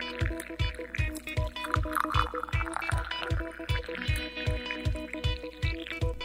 [0.00, 0.30] Thank
[4.38, 4.49] you.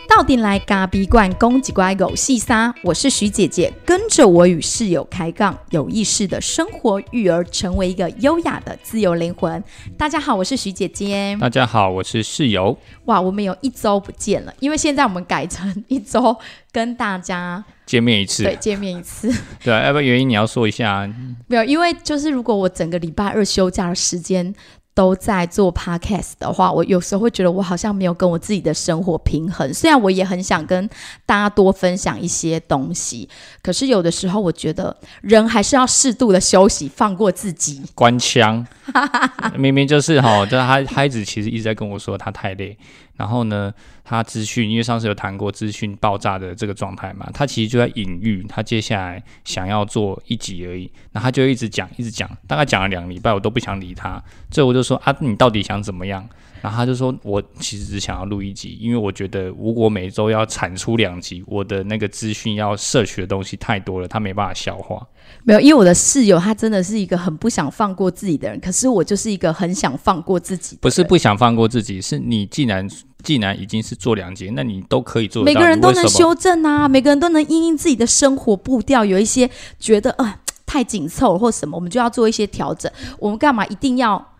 [0.07, 9.61] 到底来咖逼罐公几乖狗细沙，我是徐姐姐，跟着我与室友开杠，有意识的生活育儿，成为一个优雅的自由灵魂。
[9.97, 11.37] 大家好，我是徐姐姐。
[11.39, 12.77] 大家好，我是室友。
[13.05, 16.37] 哇，我们有一周不见了，因为现在我们改成一周
[16.71, 19.33] 跟大家见面一次，对，见面一次。
[19.63, 21.05] 对啊，要不要原因你要说一下？
[21.47, 24.53] 没有，因为就是如果我整个礼拜二休假的时间。
[24.95, 29.71] 都在做 podcast 的话，我有时候会觉得我好像没有跟我自己的生活平衡。
[29.73, 30.89] 虽然我也很想跟
[31.25, 33.27] 大家多分享一些东西，
[33.61, 37.83] 可是有的时候我觉得人还是要适度的休息，放过自己。
[37.93, 38.65] 关枪，
[39.59, 42.77] 明明就是哈，就是他孩子其实一直在跟我说他太累。
[43.15, 50.91] 然后呢，他资讯，因为上次有谈过资讯爆炸的这个状态嘛，他其实就在隐喻他接下来想要做一集而已。
[51.13, 54.21] 那他就一直讲，一直讲，大概讲了两个礼拜，我都不想理他。
[54.51, 56.27] 最后我就说啊，你到底想怎么样？
[56.65, 64.99] 然后他就说，我其实只想要录一集，因为我觉得如果每周要产出两集，我的那个资讯要摄取的东西太多了，他没办法消化。
[65.43, 70.75] 没有，因为我的室友他真的是一个很不想放过自己的人，可是我就是一个很想放过自己。
[70.81, 72.89] 不是不想放过自己，是你既然
[73.21, 75.43] 既然已经是做两节，那你都可以做。
[75.43, 79.47] 每个人都能修正啊，每个人都能因应自己的生活步调，有一些
[79.79, 82.91] 觉得呃太紧凑或什么，我们就要做一些调整。
[83.19, 84.33] 我们干嘛一定要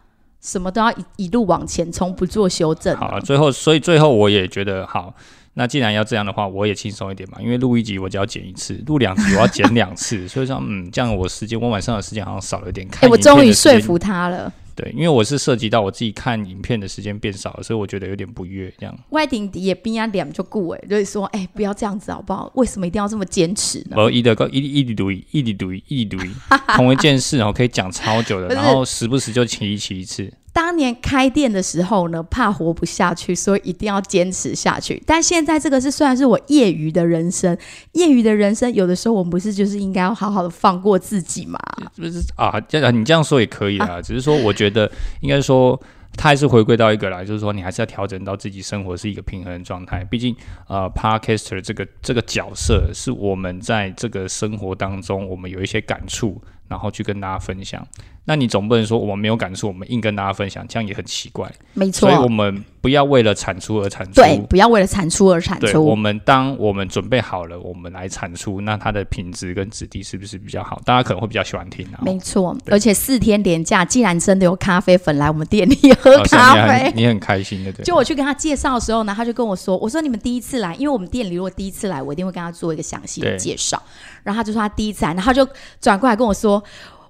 [0.46, 2.96] 什么都要一一路往前冲，不做修正？
[2.96, 5.12] 好，最后所以最后我也觉得好。
[5.56, 12.88] 那既然要这样的话，我也轻松一点嘛，因为录一集我就要剪一次，录两集我要剪两次，所以说嗯，这样我时间我晚上的时间好像少了一点。
[13.02, 14.54] 哎，我终于说服他了。
[14.76, 18.72] 对，因为我是涉及到我自己看影片的时间变少了，所以我觉得有点不悦。
[18.78, 22.52] 这样外顶底也边啊脸就顾哎，就是说哎，不要这样子好不好？
[22.56, 23.96] 为什么一定要这么坚持呢？
[23.96, 26.30] 我一的个一一滴读一，一滴读一，一滴读一，
[26.76, 30.32] 同一件事然后可以讲超久的， 然后时不时就提一起一次。
[30.56, 35.04] 当年开店的时候呢，怕活不下去，所以一定要坚持下去。
[35.06, 37.58] 但现在这个是虽然是我业余的人生，
[37.92, 41.60] 业余的人生，有的时候我们不是就是应该要好好的放过自己嘛？
[41.98, 45.78] 不是啊，这样你这样说也可以啊，只是说我觉得应该说，
[46.16, 50.06] 他还是回归到一个来，就是说你还是要调整到自己生活是一个平衡的状态。
[50.06, 50.34] 毕竟
[50.70, 56.42] 呃，Podcaster 这个这个角色是我们在这个生活当中，我们有一些感触。
[56.68, 57.88] 然后去跟大家分享，
[58.28, 61.52] 那你总不能说我们没有感触，我们硬跟大家分享，这样也很奇怪。
[61.74, 65.86] 没错，所以我们不要为了产出而产出，对，不要为了产出而产出。
[65.86, 70.82] 我们当我们准备好了，我们来产出，那它的品质跟质地是不是比较好？
[70.84, 72.00] 大家可能会比较喜欢听啊。
[72.02, 77.72] 没错，而且四天连假，既然真的有咖啡粉来我们店里喝咖啡，你很开心的。
[77.72, 77.84] 对。
[77.86, 83.80] 就我去跟他介绍的时候呢，他就跟我说：“我说你们第一次来，因为我们店里如果第一次来，我一定会跟他做一个详细的介绍。”
[84.24, 85.48] 然后他就说他第一次来，然后他就
[85.80, 86.64] 转过来跟我说。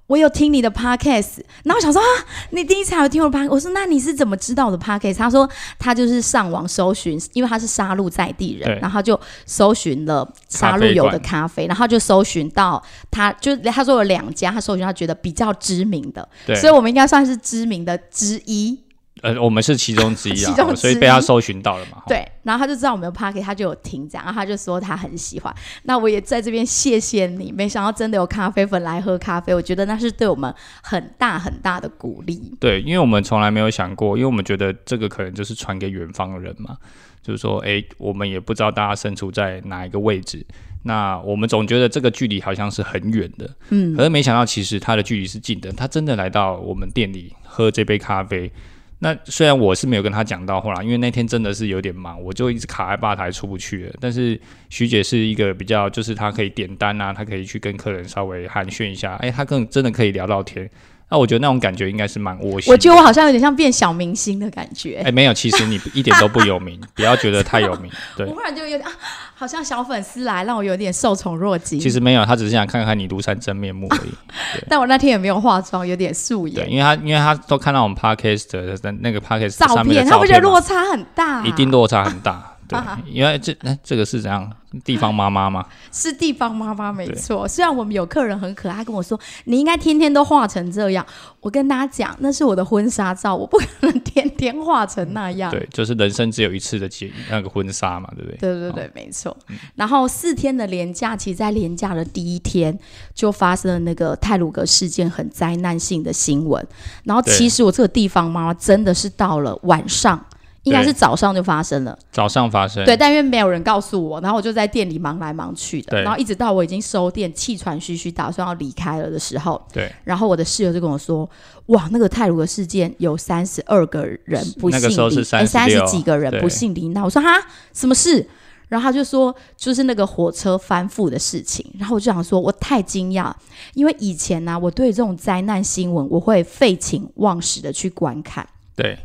[0.06, 2.06] 我有听你的 podcast，然后我想说啊，
[2.50, 5.16] 你第一次有听我的 podcast，我说那你是怎么知道我的 podcast？
[5.16, 18.78] 他说他就是上网搜寻，因为他是杀戮在地人，然后就搜寻了杀戮有的咖啡，然后就搜寻到他，就他说有两家，他搜寻他觉得比较知名的，所以我们应该算是知名的之一。
[19.22, 22.02] 呃，我们是其中之一啊， 所以被他搜寻到了嘛。
[22.06, 25.54] 对，然后他就知道我们有 party，他就有听这样，然后他就说他很喜欢。
[25.84, 32.54] 那我也在这边谢谢你，没想到真的有咖啡粉来喝咖啡，我觉得那是对我们很大很大的鼓励。
[32.60, 36.76] 对，因为我们从来没有想过，因为我们觉得这个可能就是传给远方的人嘛，
[37.22, 40.44] 就是说，哎，我们也不知道大家身处在哪一个位置，
[40.82, 48.52] 那我们总觉得这个距离好像是很远的，嗯，可是没想到其实他的距离是近的，他真的来到我们店里喝这杯咖啡。
[48.98, 53.94] 那虽然我是没有跟他讲到后来，因为那天真的是有点忙，我就一直卡在吧台出不去了。
[54.00, 54.40] 但是
[54.70, 60.70] 徐姐是一个比较，就是她可以点单啊，她可以去跟客人稍微寒暄一下，哎，她更真的可以聊到天。
[61.08, 62.72] 那我觉得那种感觉应该是蛮窝心。
[62.72, 65.02] 我觉得我好像有点像变小明星的感觉。
[65.04, 67.90] 哎，没有，其实你一点都不有名， 不要觉得太有名。
[68.16, 68.90] 对，我忽然就有点啊，
[69.34, 71.78] 好像小粉丝来，让我有点受宠若惊。
[71.78, 74.10] 其实没有，他只是想看看你庐山真面目而已。
[74.68, 76.56] 但我那天也没有化妆，有点素颜。
[76.56, 81.44] 对，因为他因为他都看到我们 podcast 的那个 podcast 照片，他不觉得落差很大？
[81.46, 82.55] 一定落差很大。
[82.68, 82.78] 对，
[83.10, 84.50] 因为这那这个是怎样？
[84.84, 85.64] 地方妈妈吗？
[85.90, 87.48] 是地方妈妈，没错。
[87.48, 91.06] 虽然我们有客人很可爱，跟我说你应该天天都画成这样。
[91.40, 95.50] 我跟大家讲，那是我的婚纱照，我不可能天天画成那样。
[95.50, 98.36] 对， 就是人生只有一次的结那个婚纱嘛，对不对？
[98.36, 99.34] 对对对，没错。
[99.76, 102.78] 然后四天的连假，其实在连假的第一天
[103.14, 106.66] 就发生了那个泰鲁格事件，很灾难性的新闻。
[107.04, 110.22] 然后其实我这个地方妈妈真的是到了晚上。
[110.66, 111.96] 应该是早上就发生了。
[112.10, 121.28] 早上发生，对，但因为没有人告诉我，然后我就在店里忙来忙去的，对然后一直到我已经收店、气喘吁吁，打算要离开了的时候，对，然后我的室友就跟我说
[121.66, 127.28] ：“哇，那个泰鲁的事件有三十二个人不姓那个时候是李，哎，三十几个人不姓李。”那我说：“哈，
[127.72, 128.28] 什么事？”
[128.68, 133.32] 然后他就说：“就是那个火车翻覆的事情。”然后我就想说：“我太惊讶，
[133.74, 138.44] 因为以前呢、我对这种灾难新闻我会废寝忘食的去观看。
[138.74, 138.98] 对，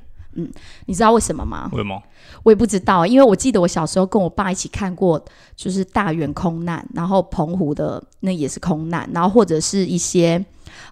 [0.85, 1.69] 你知道为什么吗？
[1.73, 2.01] 为什么？
[2.43, 5.23] 我也不知道，因为我记得我小时候跟我爸一起看过，
[5.55, 10.43] 就是大园空难，然后澎湖的那也是空难，然后或者是一些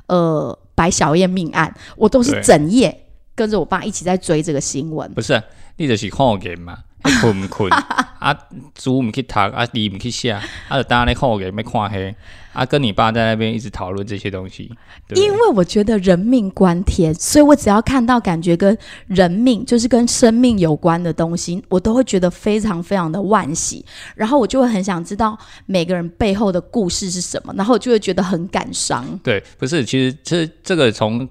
[0.07, 3.05] 呃白小燕命案，我都是整夜
[3.35, 5.11] 跟着我爸一起在追这个新闻。
[5.13, 5.43] 不是啊，
[5.77, 6.88] 你就是看 game 嘛，你
[7.21, 7.71] 困唔困？
[8.19, 8.37] 啊，
[8.77, 10.41] 书唔去读，啊，字唔去写，啊，
[10.75, 12.13] 就当咧看 game 要看黑，
[12.51, 14.69] 啊，跟你爸在那边一直讨论这些东西？
[15.15, 18.77] 因为我觉得人命关天，所以我只要看到感觉跟
[19.07, 23.85] 人命，就是跟生命有关的东西，我都会觉得非常非常的惋惜，
[24.15, 29.05] 然后我就会很想知道每个人背后的故事是什么，然后我就会觉得很感伤。
[29.23, 31.25] 对，不是，其实这这个从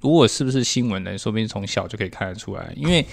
[0.00, 3.04] 如果是不是新闻人，说不定从小就可以看得出来，因为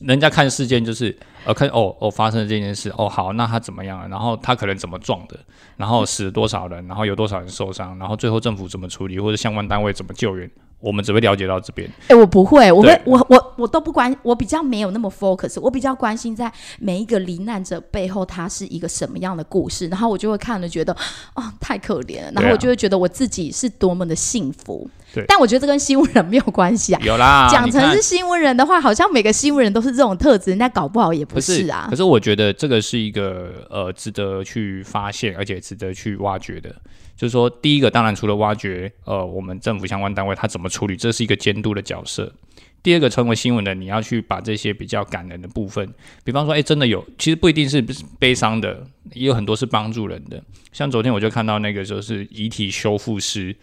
[0.00, 4.08] 人家看事件就是呃看哦哦发生了这件事哦好，那他怎么样了？
[4.08, 5.38] 然后他可能怎么撞的，
[5.76, 11.90] 然后死多少人，然后有多少人受伤，然后最后政府怎么处理，或者相关单位怎么救援，我们只会了解到这边。
[12.08, 20.92] 哎、我不会，我会，我我我都不关，我比较没有那么 focus，我比较关心在每一个罹难者背后他是一个什么样的故事，然后我就会看了觉得，
[21.34, 24.88] 哦，太可怜了，然后我就会觉得我自己是多么的幸福。
[25.14, 27.00] 对但我觉得这跟新闻人没有关系啊。
[27.02, 31.96] 有啦，讲成是新闻人的话，好像每个新闻人都是这种特质，人家搞不好也不可是啊可。
[31.96, 36.74] 是我觉得这个是一个呃值得去发现，而且值得去挖掘的。
[37.18, 42.32] 就是说，第一个当然除了挖掘呃我们政府相关单位他怎么处理，这是一个监督的角色。
[42.80, 45.92] 第二个，成为新闻的，你要去把这些比较感人的部分，
[46.22, 47.84] 比方说，哎，真的有，其实不一定是
[48.20, 50.40] 悲伤的，也有很多是帮助人的。
[50.72, 53.54] 像昨天我就看到那个就是遗体修复师，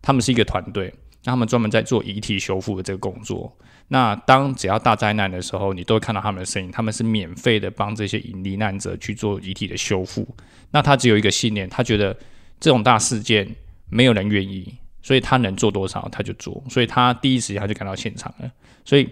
[0.00, 0.92] 他们是一个团队，
[1.24, 3.54] 那他们专门在做遗体修复的这个工作。
[3.88, 10.26] 那当只要大灾难的时候，你都会看到他们的身影，他们是免费的帮这些罹难者去做遗体的修复。
[10.70, 12.16] 那他只有一个信念，他觉得
[12.62, 13.46] 这种大事件
[13.90, 14.72] 没有人愿意，
[15.02, 18.50] 所以他能做多少他就做，所以他第一时间他就赶到现场了。
[18.84, 19.08] 所以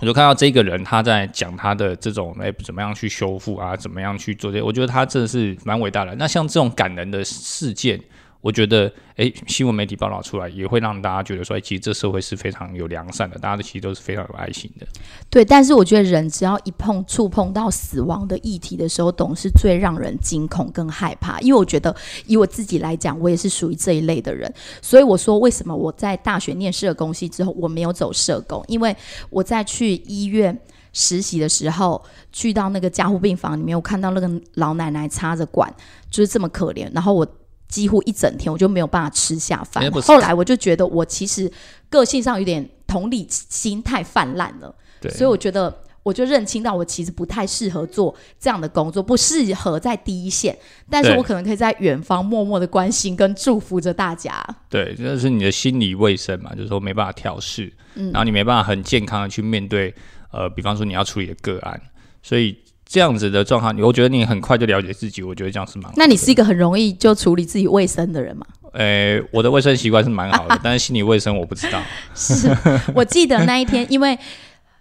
[0.00, 6.14] 我就看到这个人他在讲他的这种哎怎么样去修复啊，怎么样去做这，我觉得他真的是蛮伟大的。
[6.14, 8.00] 那像这种感人的事件。
[8.40, 14.86] 我觉得，诶，新闻媒体报道出来，也会让大家觉得说，其实这社会是非常有良善的，大家其实都是非常有爱心的。
[15.28, 21.38] 对，但是我觉得人只要一碰触碰到死亡的议题的时候，总是最让人惊恐跟害怕。
[21.40, 21.94] 因为我觉得
[22.26, 24.50] 以我自己来讲，我也是属于这一类的人，
[24.80, 28.96] 所以我说为什么我在大学念社工系之后，我没有走社工，因为
[29.28, 30.58] 我在去医院。
[30.92, 35.72] 实习的时候，去到那个加护病房里面，我看到那个老奶奶插着管，
[36.10, 36.90] 就是这么可怜。
[36.92, 37.24] 然后我
[37.70, 39.90] 几乎一整天我就没有办法吃下饭。
[40.02, 41.50] 后来我就觉得我其实
[41.88, 44.74] 个性上有点同理心太泛滥了。
[45.00, 50.54] 对，所以我觉得，我就认清到我其实不太适合做这样的工作，不适合在第一线，
[50.90, 54.44] 但是我可能可以在远方默默的关心跟祝福着大家。
[54.68, 58.10] 对，这是你的心理卫生嘛，就是说没办法调试，嗯。
[58.12, 59.94] 然后你没办法很健康的去面对，
[60.32, 61.80] 呃，比方说你要处理的个案，
[62.22, 62.58] 所以
[62.90, 65.94] 这样子的状况，我觉得你很快就了解自己，我觉得这样是蛮好的。
[65.96, 68.44] 那你是一个很容易就处理自己卫生的人吗？
[68.72, 71.80] 呃，我的卫生习惯是蛮好的，但是心理卫生我不知道。
[72.16, 72.50] 是
[72.92, 74.18] 我记得那一天，因为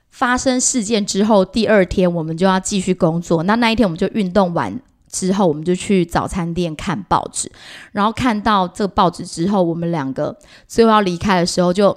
[0.10, 3.44] 发生事件之后，第二天我们就要继续工作。
[3.44, 4.76] 那那一天我们就运动完
[5.08, 7.52] 之后，我们就去早餐店看报纸，
[7.92, 10.36] 然后看到这个报纸之后，我们两个
[10.68, 11.96] 最后要离开的时候就。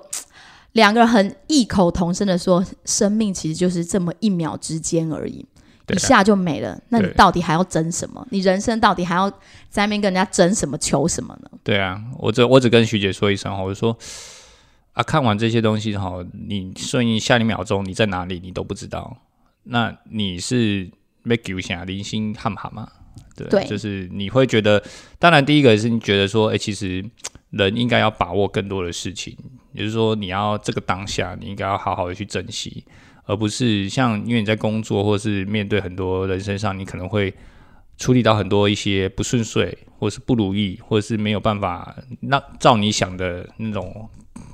[0.73, 5.45] 两个人很异口同声的说：“生命其实就是这么一秒之间而已，
[5.89, 6.81] 一下就没了。
[6.89, 8.27] 那你到底还要争什么？
[8.31, 9.31] 你人生到底还要
[9.69, 11.51] 在那边跟人家争什么、求什么呢？
[11.65, 13.97] 对啊，我只我只跟徐姐说一声哈，我就说
[14.93, 19.17] 啊，看完这些东西哈，你顺应下一秒钟你在哪里你都不知道，
[19.65, 20.91] 那你是
[21.25, 22.89] 被丢下零星汉哈吗？
[23.35, 24.83] 对，对就是你会觉得，
[25.19, 27.05] 当然第一个是你觉得说，哎、其实
[27.51, 29.37] 人应该要把握更多的事情，
[29.73, 32.85] 也就是说你要这个当下你应该要好好的去珍惜，
[33.25, 37.33] 而不是像因为你在工作或是面对很多人身上，你可能会。
[37.99, 44.09] 处理到很多一些不顺遂，或是不如意，或者是没有办法那照你想的那种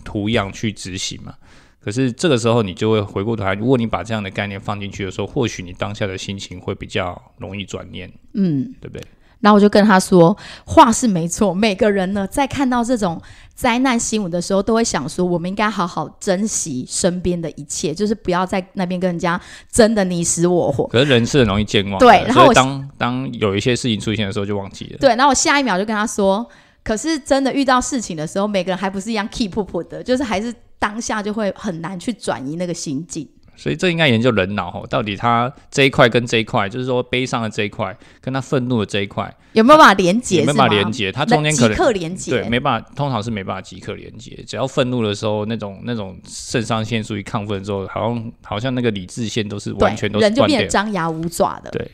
[0.04, 1.32] 图样去执行嘛。
[1.80, 9.02] 可是这个时候，你就会回过头来，如果你把这样的概念放进去的时候，或许你当下的心情会比较容易转念，嗯，对不对？
[9.40, 13.20] 然后我就跟他说，话是没错，每个人呢在看到这种
[13.54, 19.40] 灾难新闻的时候，都会想说，我们应该好好珍惜身边的一切，就是不要在那边跟人家
[19.70, 20.86] 争的你死我活。
[20.88, 24.98] 可是人是很容易健忘的，对然后当当有一些事情出现的时候，就忘记了。
[24.98, 26.44] 对，然后我下一秒就跟他说，
[26.82, 33.28] 可是真的遇到事情的时候，每个人还不是一样 keep up 的，就是还是当下就会很难去转移那个心境。
[33.58, 40.38] 所以这应该研究人脑吼，到底他这一块跟这一块，就是说悲伤的这一块，跟他愤怒的这一块，有没有办法连接？
[40.38, 41.10] 有没有办法连接？
[41.10, 44.42] 他中间可即能刻连接，对，没办法，通常是没办法即刻连接。
[44.46, 50.68] 只要愤怒的时候，那种那种肾上腺素一亢奋之后，好像好像那个理智线都是完全都对，人就变得。
[50.68, 51.70] 张牙舞爪的。
[51.72, 51.90] 对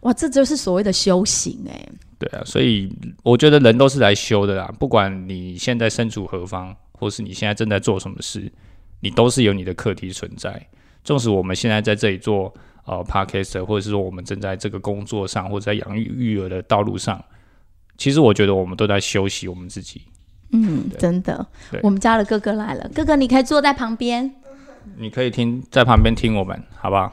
[0.00, 4.72] 哇，这就是所谓的修行哎、对啊，所以我觉得人都是来修的啦。
[4.78, 8.52] 不管你现在身处何方，或是你现在正在做什么事，
[9.00, 10.66] 你都是有你的课题存在。
[11.06, 12.52] 纵使我们现在在这里做
[12.84, 17.24] 呃 podcast，或者是说我们正在这个工作上，或者在养育育儿的道路上，
[17.96, 20.02] 其实我觉得我们都在休息我们自己。
[20.50, 21.78] 嗯，真的对。
[21.84, 24.34] 我们家的哥哥来了，哥哥你可以坐在旁边。
[24.96, 27.12] 你可以听在旁边听我们，好不好？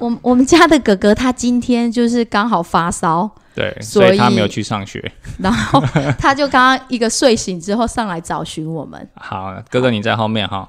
[0.00, 5.12] 我我们家的哥哥他今天就是刚好发烧，对，所以他没有去上学。
[5.38, 5.80] 然后
[6.18, 9.08] 他就刚刚一个睡醒之后上来找寻我们。
[9.14, 10.66] 好，哥哥你在后面哈。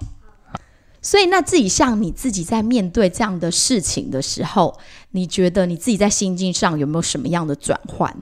[1.01, 4.79] 所以那自己像你自己在面对这样的事情的时候，
[5.11, 8.15] 你觉得你自己在心境上有没有什么样的转换？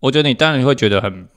[0.00, 1.28] 我觉得你当然会觉得很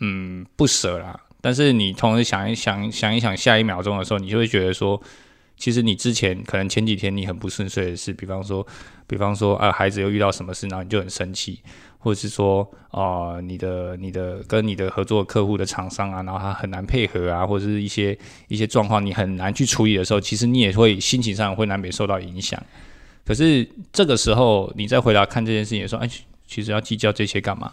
[0.00, 5.00] 嗯不舍啦，但是你同时想一想想一想下一秒钟的时候，你就会觉得说，
[5.56, 8.66] 其实你之前可能前几天你很不顺遂的事，比方说，
[9.06, 11.60] 比方说呃孩子又遇到什么事，然后你就很生气，
[11.98, 18.16] 或者是说呃你的你的跟你的合作客户的厂商啊，然后他很难配合啊，或者是一些
[18.48, 22.62] 一些状况你很难去处理的时候，其实你也会心情上会难免受到影响。
[23.24, 26.08] 可是这个时候你再回来看这件事情，说哎，
[26.46, 27.72] 其实要计较这些干嘛？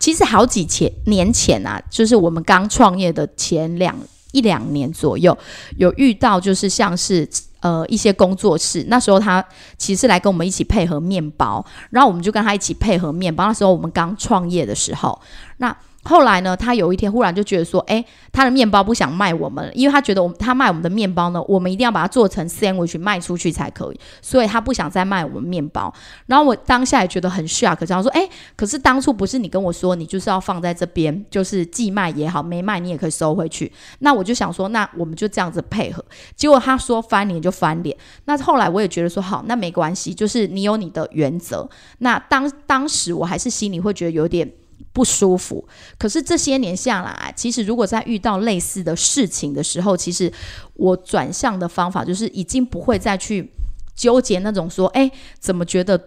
[0.00, 3.96] 其实好几前年前啊，就是我们刚创业的前两
[4.34, 5.36] 一两年左右，
[5.78, 7.26] 有遇到就是像是
[7.60, 9.42] 呃一些工作室，那时候他
[9.78, 13.46] 其实来跟我们一起配合面包，然后我们就跟他一起配合面包。
[13.46, 15.18] 那时候我们刚创业的时候，
[15.58, 15.74] 那
[16.04, 25.92] 后来呢，他有一天忽然就觉得说，哎，他的面包不想卖我们，因为他觉得我们他卖我们的面包呢，我们一定要把它做成 sandwich 卖出去才可以，所以他不想再卖我们面包。
[26.26, 33.72] 然后我当下也觉得很 shock，这样说，哎，可是当初不是你跟我说，你就是要放在这边，就是寄卖也好，没卖你也可以收回去。
[34.00, 36.04] 那我就想说，那我们就这样子配合。
[36.36, 37.96] 结果他说翻脸就翻脸。
[38.26, 41.68] 那后来我也觉得说，好，那没关系，就是你有你的原则。
[41.98, 44.52] 那当当时我还是心里会觉得有点。
[44.92, 45.66] 不舒服，
[45.98, 50.32] 可是这些年下来，其实如果在遇到类似的事情的时候，其实
[50.74, 53.50] 我转向的方法就是已经不会再去
[53.94, 56.00] 纠结那种说，哎，怎么觉得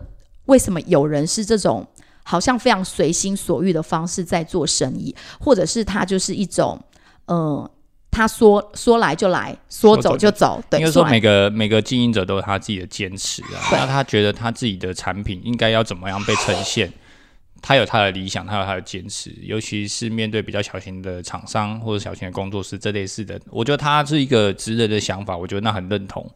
[0.45, 1.85] 为什么有人是这种
[2.23, 6.81] 好像非常随心所欲的方式在做生意，或者是他就是一种，
[7.25, 7.69] 呃，
[8.09, 16.91] 他说说来就来，说走就走，对，应该说每个每个经营者都有他自己的坚持啊，那他觉得他自己的产品应该要怎么样被呈现，
[17.61, 26.29] 他有他的理想，他有他的坚持，尤其是面对比较小型的厂商或者小型的工作室这类似的，我觉得他是一个值得的想法，我觉得那很认同。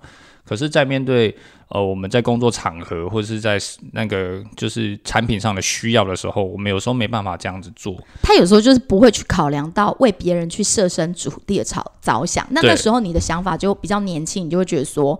[0.43, 1.33] 可是，在面对
[1.71, 3.57] 呃我们在工作场合或者是在
[3.93, 7.95] 那个就是产品上的需要的时候，我们有时候没办法这样子做。
[8.21, 15.19] 他有时候就是不会去考量到为别人去设身处地的着着想，那对那时候你的想法就比较年轻，你就会觉得说，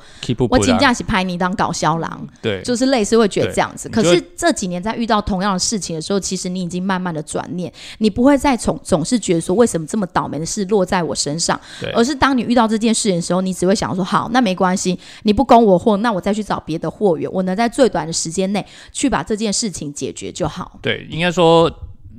[0.49, 3.89] 我请假去拍你当搞笑郎，对，就是类似会觉得这样子。
[3.89, 20.79] 可是这几年在遇到同样的事情的时候，其实你已经慢慢的转念，你不会再总总是觉得说为什么这么倒霉的事落在我身上，对而是当你遇到这件事情的时候，你只会想说好，那没关系，你不供我货，那我再去去找别的货源，我能在最短的时间内去把这件事情解决就好。
[20.81, 21.69] 对，应该说，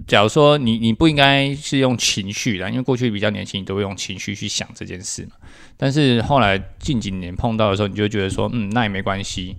[0.06, 5.32] 假如说你你不应该是用情绪的，因为过去比较年轻，你都会用情绪去想这件事嘛。
[5.76, 9.56] 但是后来近几年碰到的时候，你就觉得说，嗯，那也没关系。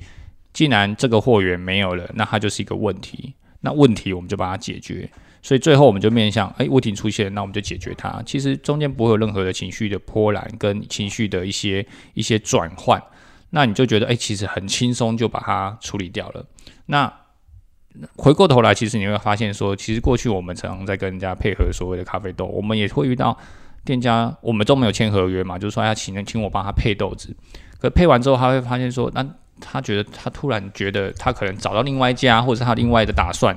[0.54, 3.34] 既然这个货源没有了，那它就是一个问题。
[3.62, 5.10] 那问题我们就把它解决。
[5.42, 8.22] 所以最后我们就面向，哎，问题出现，那我们就解决它。
[8.26, 13.02] 其实中间不会有任何的情绪的波澜跟情绪的一些一些转换。
[13.56, 16.44] 那你就觉得，哎，其实很轻松就把它处理掉了。
[16.88, 17.14] 那
[18.18, 23.38] 回过头来，其实你会发现说，其实过去我们常常在跟人家配合所谓的咖啡豆，我们也会遇到
[23.86, 27.36] 店家，我们都没有签合约嘛，就是说要请请我帮他配豆子，
[27.80, 29.24] 可配完之后，他会发现说，那
[29.62, 33.56] 他觉得他突然觉得他可能找到另外一家，或者是他另外的打算，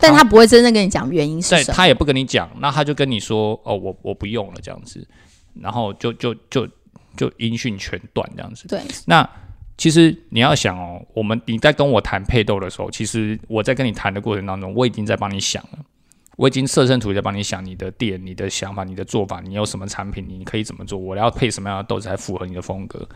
[0.00, 1.62] 但他不会真正跟你讲原因是什么。
[1.62, 5.06] 对他也不跟你讲，那他就跟你说，哦，我我不用了这样子，
[5.54, 6.68] 然后就就就
[7.16, 8.68] 就音讯全断这样子。
[8.68, 9.28] 对，那
[9.76, 15.78] 其实你要想哦，我们你在跟我谈配豆的时候，其实我在跟你谈的过程当中，我已经在帮你想了，
[16.36, 23.06] 我已经设身处地在帮你想你的店、你的想法、你的做法，你有什么产品，你可以怎么做，我要配什么样的豆子才符合你的风格。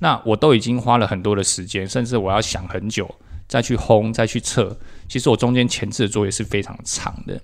[0.00, 3.12] 那我都已经花了很多的时间，甚至我要想很久
[3.46, 4.76] 再去烘、再去测。
[5.08, 7.40] 其实我中间前置的作业是非常长的。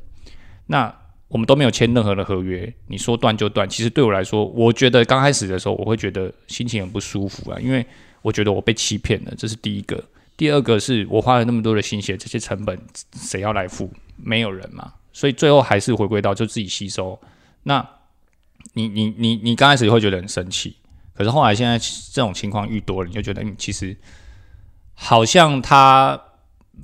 [0.66, 0.92] 那
[1.34, 3.68] 我们都没有签任何的合约，你说断就断。
[3.68, 7.84] 其实对我来说，我觉得刚开始的时候，我会觉得心情很不舒服啊，因为。
[8.24, 10.02] 我觉得我被欺骗了，这是第一个。
[10.34, 12.80] 第二个是我花了那么多的心血，这些成本
[13.14, 13.90] 谁要来付？
[14.16, 17.20] 没有人嘛，所以最后还是回归到就自己吸收。
[17.64, 17.86] 那
[18.72, 20.74] 你你你你刚开始会觉得很生气，
[21.12, 23.94] 可是后来现在这种情况遇多了，你就觉得你其实
[24.94, 26.18] 好像它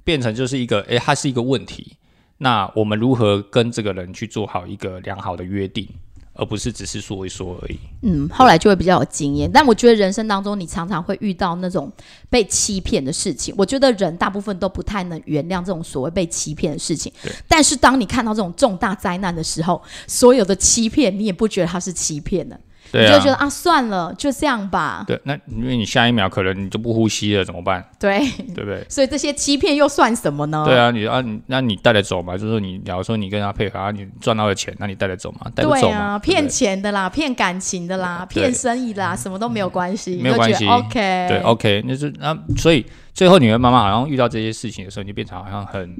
[0.04, 1.96] 变成就是一个，诶，它是一个问题。
[2.42, 5.86] 那我们如何跟这个人去做好一个良好的约定？
[6.32, 7.78] 而不是只是说一说而已。
[8.02, 9.50] 嗯，后来就会比较有经验。
[9.52, 11.92] 但我觉得人生当中，你常常会遇到那种
[12.30, 13.54] 被欺骗的事情。
[13.58, 17.12] 我觉得人大部分都不太能原谅这种所谓被欺骗的事情。
[17.46, 22.48] 但是当你看到这种重大灾难的时候，所有的欺骗你也不觉得它是欺骗
[22.92, 23.02] 的。
[23.02, 25.04] 你就觉得啊，算了，就这样吧。
[25.06, 27.84] 对，那因为你下一秒可能你就不呼吸了，怎么办？
[27.98, 28.20] 对，
[28.54, 28.84] 对不对？
[28.88, 30.64] 所以这些欺骗又算什么呢？
[30.66, 32.34] 对啊，你啊，那你带得走吗？
[32.34, 35.50] 就是说，你假如说你跟他配合啊，你赚到了钱，那你带得走吗？
[35.54, 36.18] 带得走吗？
[36.18, 40.66] 骗钱的啦，骗感情的啦，骗生意的啦，什么都没有关系，没有关系。
[40.66, 45.94] OK，对，OK，那是那所以最后你会慢慢好像遇到这些事情的时候，你就变成好像很。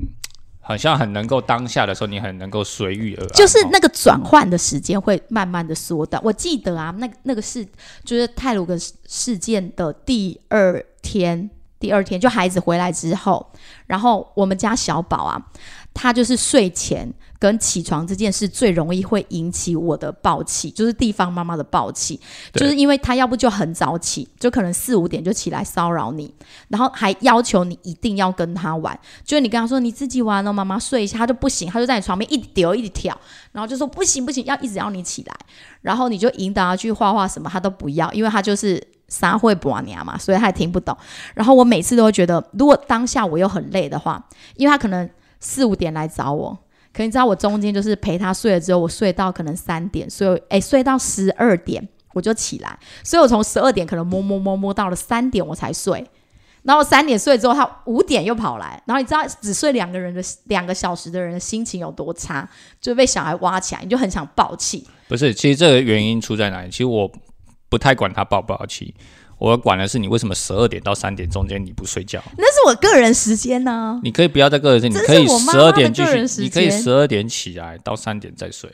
[0.61, 6.23] 好像很能够当下的时候，你很能够随遇而安，就是那个转换的时间会慢慢的缩短。
[6.25, 7.67] 我记得啊，那那个是
[8.05, 13.53] 就是泰鲁格事件的第二天，第二天就孩子回来之后，
[13.87, 15.43] 然后我们家小宝啊，
[15.95, 17.13] 他就是睡前。
[17.41, 22.21] 跟起床这件事最容易会引起我的暴气，就是地方妈妈的暴气，
[22.53, 26.35] 就是因为他要不就很早起，就可能四五点就起来骚扰你，
[26.69, 33.19] 然后还要求你一定要跟他玩，就是你跟他说你自己玩哦，妈妈睡一下，他就不行，他就在你床边一丢一直跳，
[33.53, 35.35] 然后就说不行不行，要一直要你起来，
[35.81, 40.95] 然后你就引导他去画画什么，他都不要，因为他就是撒会不娘嘛，所以他也听不懂。
[41.33, 44.23] 然后我每次都会觉得，如果当下我又很累的话，
[44.57, 45.09] 因为他可能
[45.41, 46.57] 四五点来找我。
[46.93, 56.05] 可你知道我中间就是陪他睡了之后，我睡到可能三点，所以哎睡到十二点我就起来，所以我从十二点可能摸摸摸摸到了三点我才睡，
[56.65, 62.49] 然后三点睡之后他五点又跑来，然后你知道只睡两个人的两个小时的人的心情有多差，
[62.81, 64.85] 就被小孩挖起来，你就很想爆气。
[65.07, 66.71] 不是，其实这个原因出在哪里？
[66.71, 67.09] 其实我
[67.69, 68.93] 不太管他爆不爆气。
[69.41, 72.23] 我管的是你为什么十二点到三点中间你不睡觉？
[72.37, 73.99] 那是我个人时间呢。
[74.05, 78.71] 你可以不要在个人时间，你可以十二点继续，你可以十二点起来到三点再睡，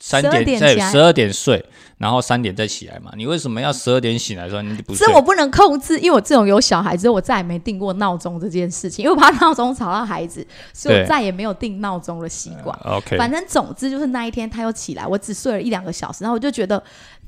[0.00, 1.62] 三点再十二点睡，
[1.98, 3.12] 然后三点再起来嘛。
[3.14, 5.06] 你为什么要十二点醒来说你不睡？
[5.06, 12.74] 这我不能控制，因为我这种有小孩之后，我再也没定过闹钟这件事情，因为我怕闹钟吵到孩子，所以我再也没有定闹钟的习惯。
[12.84, 16.82] OK，反正总之就是那一天他又起来，我只睡了一两个小时，然后我就觉得。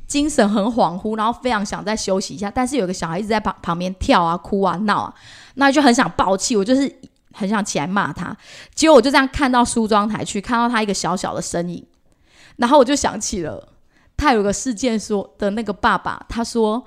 [0.07, 5.15] 精神很恍惚，然后非常想再休息一下，但是有个小孩一直在旁旁边跳啊、哭啊、闹啊，
[5.55, 7.01] 那就很想爆气，我就是
[7.33, 8.37] 很想起来骂他。
[8.73, 11.85] 结果我就这样看到梳妆台去，看到他一个小小的身影，
[12.57, 13.69] 然后我就想起了
[14.17, 16.85] 他有个事件说的那个爸爸，他说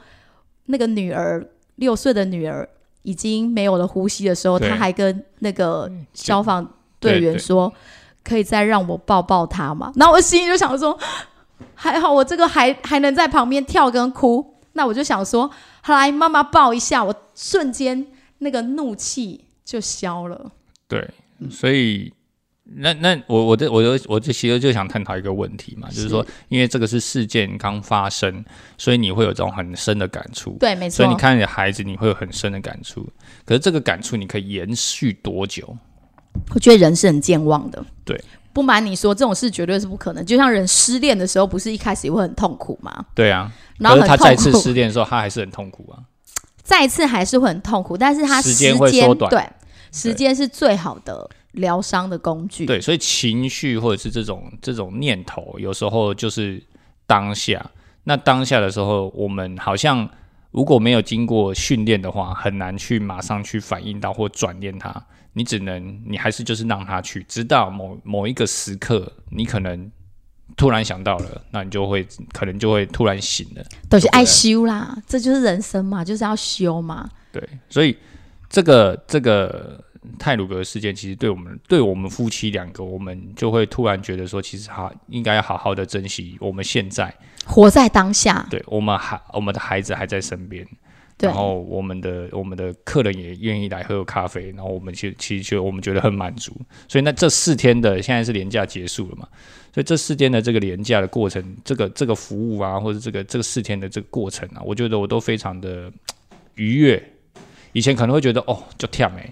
[0.68, 2.68] 那个女儿六岁的女儿
[3.02, 6.66] 已经没有了呼吸的时候，他还跟那个消防
[7.02, 7.74] 队员说
[8.24, 10.98] ：“可以再让我抱抱他吗？”然后我心里就想说。
[11.76, 15.50] 还好我这个还还能在旁边跳跟哭，那我就想说，
[15.88, 18.08] 来妈妈抱一下，我瞬间
[18.40, 20.52] 那个怒气就消了。
[20.88, 21.10] 对，
[21.50, 22.12] 所以
[22.64, 28.44] 那那我我这我就我这其实就想探讨一个问题嘛，就是说，因为这个是事件刚发生，
[28.78, 30.58] 所以你会有这种很深的感触。
[30.60, 30.98] 对，没错。
[30.98, 33.08] 所以你看你的孩子，你会有很深的感触。
[33.46, 35.78] 可是这个感触你可以延续多久？
[36.54, 37.84] 我觉得人是很健忘的。
[38.06, 38.20] 对。
[38.60, 40.26] 不瞒你说，这种事绝对是不可能。
[40.26, 43.06] 就像人失恋的时候，不是一开始也会很痛苦吗？
[43.16, 46.04] 对啊，然后他再次失恋的时候，他还是很痛苦啊。
[46.62, 49.30] 再次还是会很痛苦，但是他时间会缩短。
[49.30, 49.50] 对，
[49.94, 52.66] 时间是最好的疗伤的工具。
[52.66, 56.62] 对，所以情绪或者是这种这种念头，有时候就是
[57.08, 57.66] 当下。
[58.04, 60.10] 那当下的时候，我们好像
[60.52, 65.02] 如果没有经过训练的话，很难去马上去反应到或转念它。
[65.34, 69.90] 你只能，你还是就是让他去，直到某某一个时刻，你可能
[70.58, 73.64] 突然想到了，那你就会可能就会突然醒了。
[73.88, 77.10] 都是爱修啦，这就是人生嘛，就是要修嘛。
[77.32, 77.96] 对，所以
[78.50, 79.82] 这个这个
[80.18, 87.16] 泰鲁格事件，其实对我们对我们夫妻两个，我们就会突然觉得说，其实好应该要好好的珍惜我们现在
[87.46, 88.48] 活在当下。
[88.50, 90.68] 对我们还我们的孩子还在身边。
[91.20, 96.54] 然后我们的我们的客人也愿意来喝咖啡，然后我们其实其实就我们觉得很满足。
[96.88, 99.28] 所以那这四天的现在是廉价结束了嘛？
[99.74, 105.92] 所以这四天的这个廉价的过程，这个这个服务啊，或者这个这个四天的这个过程啊，我觉得我都非常的
[106.56, 107.02] 愉悦。
[107.74, 109.32] 以前可能会觉得哦，就跳没，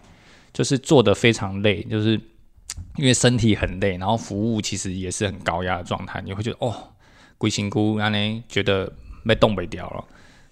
[0.53, 2.11] 就是做的非常累，就是
[2.97, 6.75] 因为身体很累，然后服务其实也是很高压的状态，你会觉得哦，
[7.37, 8.91] 龟辛苦，安呢觉得
[9.25, 10.03] 被冻北掉了。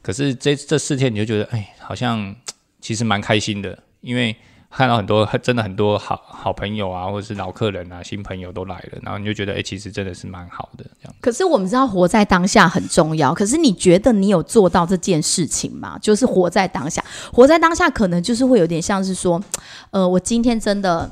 [0.06, 2.36] 可是这这四天你就觉得，哎，好像
[2.80, 4.36] 其实蛮开心的，因为
[4.70, 11.16] 看到很多 真的很多好好朋友啊，或者是老客人啊、新朋友都来了，然后你就觉得，哎，其实真的是蛮好的这样。
[11.20, 15.98] 可是我们知道活在当下很重要，可是你觉得你有做到这件事情吗？
[16.00, 19.42] 就是活在当下，活在当下可能就是会有点像是说，
[19.90, 21.10] 呃，我今天真的，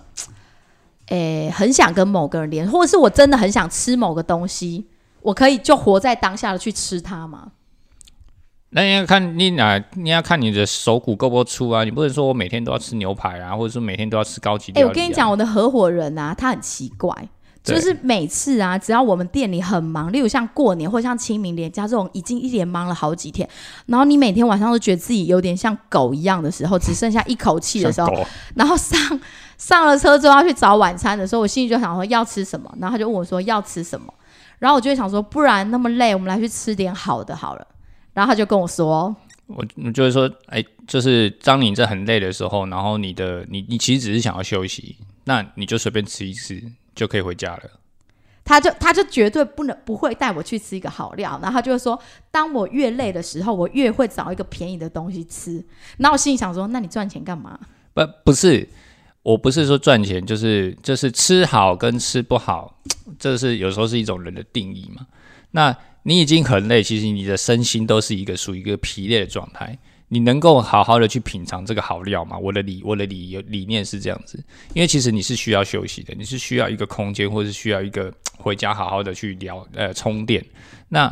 [1.07, 4.85] 哎，很想跟某个人连，或者是我真的很想吃某个东西，
[5.23, 7.53] 我可以就活在当下的去吃它吗？
[8.75, 11.83] 那你要看你哪，你要看你的手骨够不够粗啊？
[11.83, 14.71] 你不能说我每天都要吃牛排啊，或者说每天都要吃高级。
[14.73, 17.15] 哎，我跟你讲，我的合伙人啊，他很奇怪，
[17.63, 23.47] 就是每次啊，只要我们店里很忙，例如像过年或像清明连假这种，已经一连忙了好几天，
[23.85, 28.11] 然后你每天晚上都觉得自己有点像狗一样的时候，只剩下一口气的时候，
[28.55, 28.99] 然后上
[29.59, 34.11] 上了车之后要去找晚餐的时候，我心里就想说要吃什么，然后他就问我说要吃什么，
[34.57, 37.67] 然后我就会想说，不然那么累，我们来去吃点好的好了。
[38.13, 39.15] 然后他就跟我说
[39.47, 44.95] ：“我就是说，哎，就是当你在很累的时候，然后你的你你其实只是想要休息，
[45.25, 46.63] 那你就随便吃一吃
[46.95, 47.63] 就可以回家了。”
[48.45, 51.97] 他就他就绝对不能不会带我去吃一个好料，然后他就会说
[52.29, 55.63] ：“当我越累的时候，我越会找一个便宜的东西吃。”
[55.97, 57.57] 然后我心里想说：“那你赚钱干嘛？”
[57.95, 58.67] 不不是，
[59.21, 62.77] 我不是说赚钱，就是就是吃好跟吃不好，
[63.17, 65.07] 这是有时候是一种人的定义嘛。
[65.51, 65.73] 那
[66.03, 69.77] 你已经很累，其实你的身心都是一个属于一个疲累的状态。
[70.09, 72.37] 你能够好好的去品尝这个好料吗？
[72.37, 74.37] 我的理我的理理念是这样子，
[74.75, 80.45] 因为其实你是需要休息的，你是需要一个空间，或是需要一个回家好好的去聊呃充电。
[80.89, 81.11] 那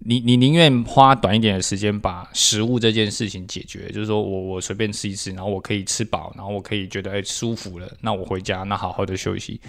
[0.00, 9.60] 你你宁愿花短一点的时间把食物这件事情解决，就是说我我随便吃一吃，然后我可以吃饱，然后我可以觉得哎舒服了，那我回家那好好的休息。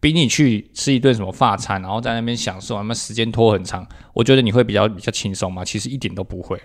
[0.00, 5.64] 比你去吃一顿什么法餐，然后在那边享受，那么时间拖很长，我觉得你会比较比较轻松吗？
[5.64, 6.60] 其实一点都不会。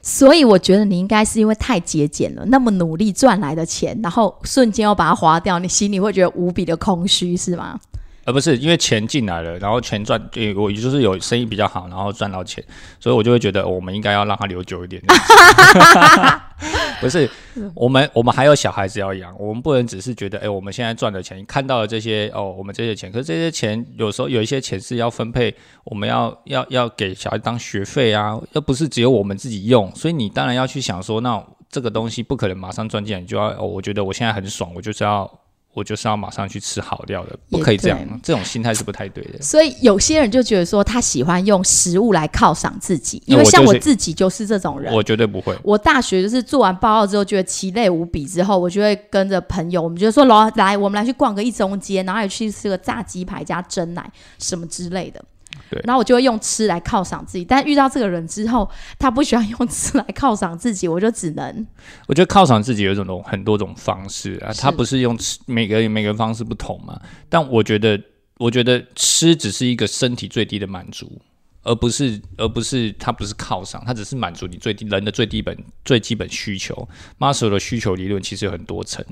[0.00, 7.78] 所以我觉得你应该是因为太节俭了，那么努力赚来的钱，然后瞬间要把它花掉，你心里会觉得无比的空虚，是吗？
[8.24, 12.62] 而不是因为钱进来了，然后钱赚对，我就是有生意比较好，然后赚到钱，
[13.00, 15.02] 所以我就会觉得我们应该要让它留久一点。
[17.00, 17.28] 不是，
[17.74, 35.28] 我们我们还有小孩子要养，我们不能只是觉得，哎，我们现在赚的钱，看到了这些哦，我们这些钱，可是这些钱有时候有一些钱是要分配，我们要要要给小孩当学费啊，又不是只有我们自己用，所以你当然要去想说，那这个东西不可能马上赚进来，你就要，哦，我觉得我现在很爽，我就是要。
[35.74, 39.40] 我就是要马上去吃好料的，不可以这样，这种心态是不太对的。
[39.40, 44.92] 所以有些人就觉得说，他喜欢用食物来犒赏自己，因为像我自己就是这种人。
[44.92, 45.56] 我绝对不会。
[45.62, 55.24] 我大学就是做完报告之后，觉得其累无比，之后我就会跟着朋友，我们就说来来，我们来去逛个一中街，然后也去吃个炸鸡排加蒸奶什么之类的。
[55.84, 61.66] 然后我就会用吃来犒赏自己，但遇到这个人之后，他不喜欢用吃来犒赏自己，我就只能。
[62.06, 67.00] 我觉得犒赏自己有一种很多种方式啊，他不是用吃，每个人每个人方式不同嘛。
[67.28, 68.00] 但我觉得，
[68.38, 71.10] 我觉得吃只是一个身体最低的满足，
[71.62, 76.88] 而不是而不是它不是犒赏，它只是满足你最低人的最低本最基本需求。
[77.18, 79.04] Muscle 的需求理论其实有很多层，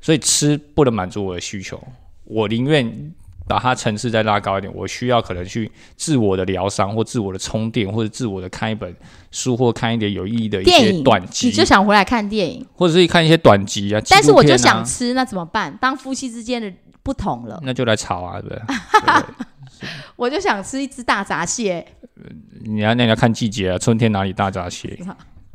[0.00, 1.82] 所以吃不能满足我的需求，
[2.24, 3.12] 我宁愿。
[3.46, 8.94] 把它层次再拉高一点，我需要可能去自我的疗伤，或自我的充电，或者自我的看一本
[9.30, 11.48] 书，或看一点有意义的一些短集。
[11.48, 14.00] 你就想回来看电影，或者是看一些短集啊。
[14.08, 15.76] 但是我就想吃，那怎么办？
[15.80, 19.88] 当夫妻之间的不同了，那就来吵啊，对不对？
[20.16, 21.86] 我就想吃一只大闸蟹。
[22.64, 24.98] 你要那要看季节啊，春天哪里大闸蟹？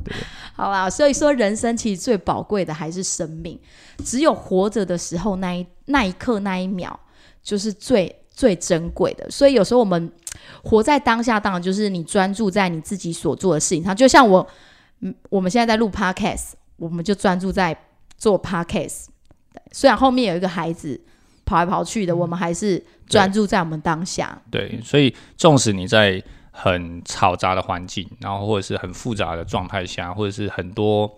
[0.04, 0.14] 对。
[0.54, 3.58] 好吧，所以说人生其实最宝贵的还是生命，
[4.04, 7.00] 只有活着的时候那一那一刻那一秒。
[7.42, 10.10] 就是最最珍贵的，所以有时候我们
[10.62, 13.94] 活在当下，当然就是你专注在你自己所做的事情上。
[13.94, 14.46] 就像我，
[15.00, 17.76] 嗯，我们现在在录 podcast，我们就专注在
[18.16, 19.06] 做 podcast。
[19.72, 21.00] 虽然后面有一个孩子
[21.44, 24.40] 跑来跑去的，我们还是专注在我们当下。
[24.50, 31.10] 对，所以纵使你在很嘈杂的环境，然后或者是很复杂的状态下，或者是很多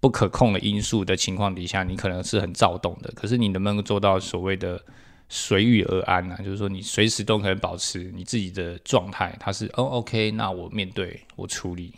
[0.00, 3.12] 不可控的因素的情况底下，你可能是很躁动的。
[3.14, 4.80] 可是你能不能做到所谓的？
[5.28, 11.92] 随遇而安呐，就是说你随时都可以保持你自己的状态，它是哦 OK，那我面对我处理。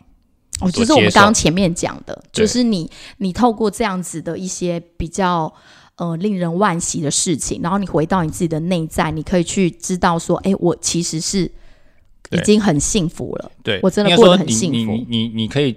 [0.61, 5.53] 哦，就是我们刚刚前面讲的，就是你你透过这样子的一些比较
[5.97, 11.43] 呃令人惋惜的事情，然后你回到你自己的内在，你可以去知道说，哎，我其实是
[12.31, 13.53] 已经很幸福了。
[13.63, 14.93] 对我真的过得很幸福。
[14.93, 15.77] 你你你可以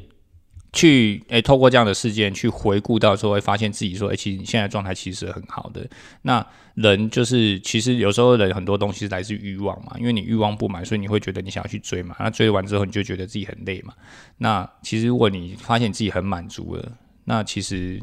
[0.72, 5.88] 去诶，透过这样的事件去回顾到时候，会发现自己说，诶，其实你现在状态其实很好的。
[6.22, 12.16] 那人就是，其实有时候人很多东西是来自欲望嘛，因为你欲望不满，所以你会觉得你想要去追嘛。
[12.20, 13.94] 那追完之后，你就觉得自己很累嘛。
[14.38, 16.92] 那其实如果你发现自己很满足了，
[17.26, 18.02] 那其实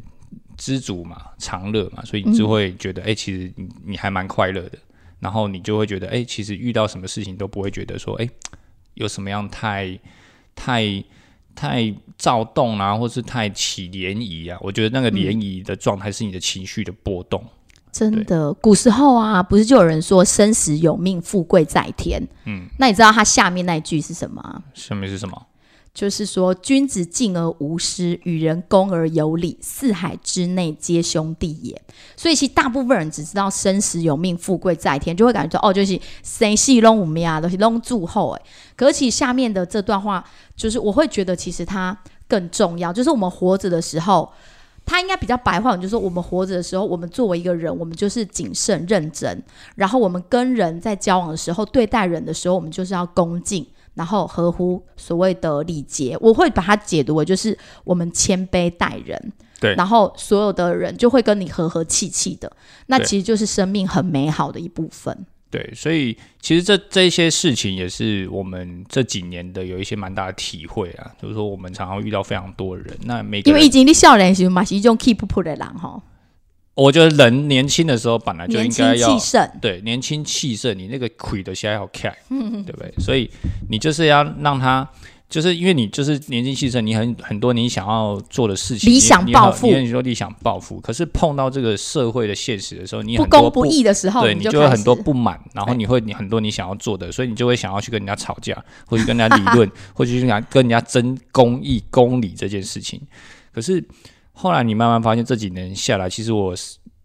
[0.57, 4.79] 知足嘛，常乐嘛，所以你就会觉得，哎，其实你你还蛮快乐的。
[5.19, 8.29] 然后你就会觉得，哎，其实遇到什么事情都不会觉得说，哎，
[8.95, 9.99] 有什么样太
[10.55, 11.03] 太
[11.57, 14.59] 太躁动啊，或是太起涟漪啊。
[14.62, 17.42] 我觉得那个涟漪的状态是你的情绪的波动。
[17.90, 22.23] 真的，古时候啊，不是就有人说“生死有命，富贵在天”。
[22.45, 24.62] 嗯，那你知道他下面那一句是什么？
[24.75, 25.47] 下面是什么？
[25.97, 31.81] 就是说，君子敬而无失，与人恭而有礼，四海之内皆兄弟也。
[32.19, 38.43] 所以，其实大部分人只知道“生死有命，富贵在天”，就会感觉说：“哦，就是谁戏弄我们呀，都是弄祝后。”哎，
[38.77, 40.23] 可其下面的这段话，
[40.55, 41.97] 就是我会觉得其实它
[42.29, 44.31] 更重要，就是我们活着的时候。
[44.89, 49.43] 他应该比较白话，就是说我们活着的时候，我们作为一个人，我们就是谨慎认真。
[49.75, 56.17] 然后我们跟人在交往的时候，对待人的时候，我们就是要恭敬，然后合乎所谓的礼节。
[56.21, 59.75] 我会把它解读为就是我们谦卑待人，对。
[59.75, 62.51] 然后所有的人就会跟你和和气气的，
[62.87, 65.27] 那其实就是生命很美好的一部分。
[65.49, 76.03] 对，所以其实这这些事情也是我们这几年的有一些蛮大的体会啊，就是说我们常常遇到非常多人，那每因为已经的笑脸型嘛，是一种 keep up 的人哈。
[76.77, 79.19] 我觉得人年轻的时候本来就应该要
[79.61, 82.95] 对，年轻气盛，你那个魁的先要开，对不对？
[82.99, 83.29] 所以
[83.69, 84.89] 你就是要让他。
[85.29, 98.55] 就是因为你就是年轻气盛，你很很多你想要做的事情，理想抱负，你说理想抱负，可是碰到这个社会的现实的时候，你不公不义的时候，对你就会很多不满，然后你会你很多你想要做的，所以你就会想要去跟人家吵架，
[98.87, 103.01] 或者跟人家理论， 或者去跟跟人家争公义公理这件事情。
[103.53, 103.85] 可是
[104.37, 106.55] 后来你慢慢发现，这几年下来，其实我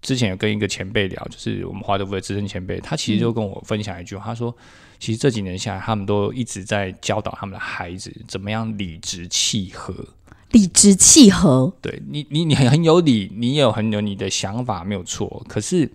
[0.02, 4.56] 之前有跟一个前辈聊，就是我们华德福的资深前辈，他其实就跟我分享一句话，他说。
[5.00, 9.96] 其实这几年下来，他们都一直在教导他们的孩子怎么样理直气和。
[10.52, 15.44] 理直气和，对你，你你很很有理，你也有很有你的想法，没有错。
[15.50, 15.92] 可是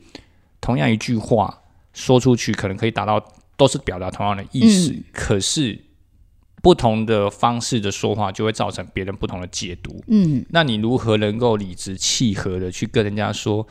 [0.60, 1.56] 同样一句话
[1.92, 3.24] 说出去，可能可以达到
[3.56, 5.78] 都是表达同样的意思，可是
[6.66, 10.02] 不同的方式的说话，就会造成别人不同的解读。
[10.08, 13.64] 嗯，那你如何能够理直气和的去跟人家说？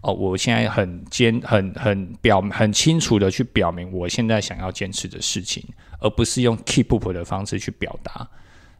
[0.00, 5.62] 哦，我现在很坚、很很表、很清楚的去表明我现在想要坚持的事情，
[5.98, 8.26] 而不是用 keep up 的方式去表达。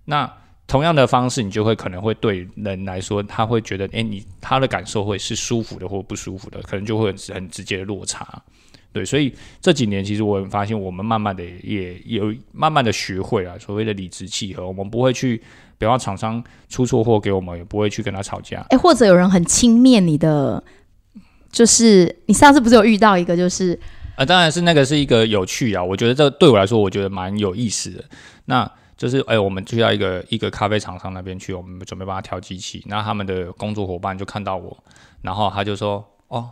[0.06, 0.32] 那
[0.66, 8.42] 同样的方式，你就会可能会对人来说，他会觉得，哎，你他的感受会是舒服的或不舒服的，可能就会很很直接的落差。
[8.92, 15.40] 对，所以这几年其实我发现，我们慢慢的也有慢慢的学会了所谓的理直气和，我们不会去，
[15.78, 18.64] 比方厂商出错货给我们，也不会去跟他吵架。
[18.70, 20.62] 哎，或者有人很轻蔑你的。
[21.52, 23.76] 就是你上次不是有遇到一个，就是
[24.14, 28.04] 啊，当然是那个是一个有趣啊，我觉得这对我来说，我觉得蛮有意思的。
[28.44, 34.78] 那就是哎，我们去到一个一个咖啡厂商那边去，我们准备帮他调机器，那他们的工作伙伴就看到我，
[35.22, 36.48] 然后他就说哦，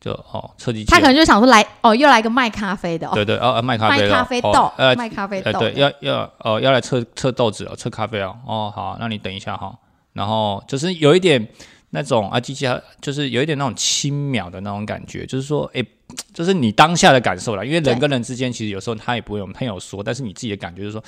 [0.00, 9.78] 就哦，测机器，他可能就想说来哦，又来个卖咖啡的，哦对对哦，卖咖啡，卖咖啡豆，呃，卖咖啡豆，对，要要哦，要来测测豆子哦，测咖啡哦，哦好，那你等一下哈，
[10.14, 11.46] 然后就是有一点。
[11.92, 12.66] 那种啊，机器
[13.00, 15.84] 就是有一点那种轻渺的那种感觉，就是说，哎，
[16.32, 17.64] 就是你当下的感受啦。
[17.64, 21.02] 因为人跟人之间，其实有时候他也不会，我们他有说，但是你自己的感觉就是说，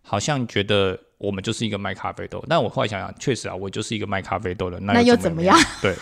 [0.00, 2.44] 好像觉得我们就是一个卖咖啡豆。
[2.48, 5.56] 但我后来想想，确实啊，我就是一个卖咖啡豆的，那又怎么样？
[5.80, 5.94] 对，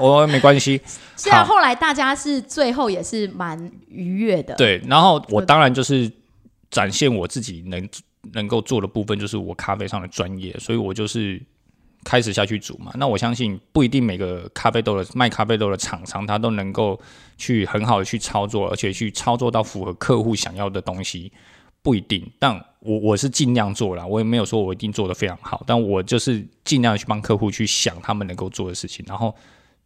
[0.00, 0.80] 我没关系。
[1.16, 4.54] 虽然后来大家是最后也是蛮愉悦的。
[4.54, 6.10] 对，然后我当然就是
[6.70, 7.88] 展现我自己能
[8.32, 11.42] 能够做的部分，就是我咖啡上的专业，所以我就是。
[12.04, 16.96] 开始下去煮嘛，那我相信不一定每个咖啡豆的卖咖啡豆的厂商，他都能够
[17.36, 21.32] 去很好的去操作，而且去操作到符合客户想要的东西，
[21.86, 22.28] 不一定。
[22.40, 29.32] 但我我是尽量做了，我也没有说我一定做的非常好，但我就是尽量去帮客户去想他们能够做的事情，然后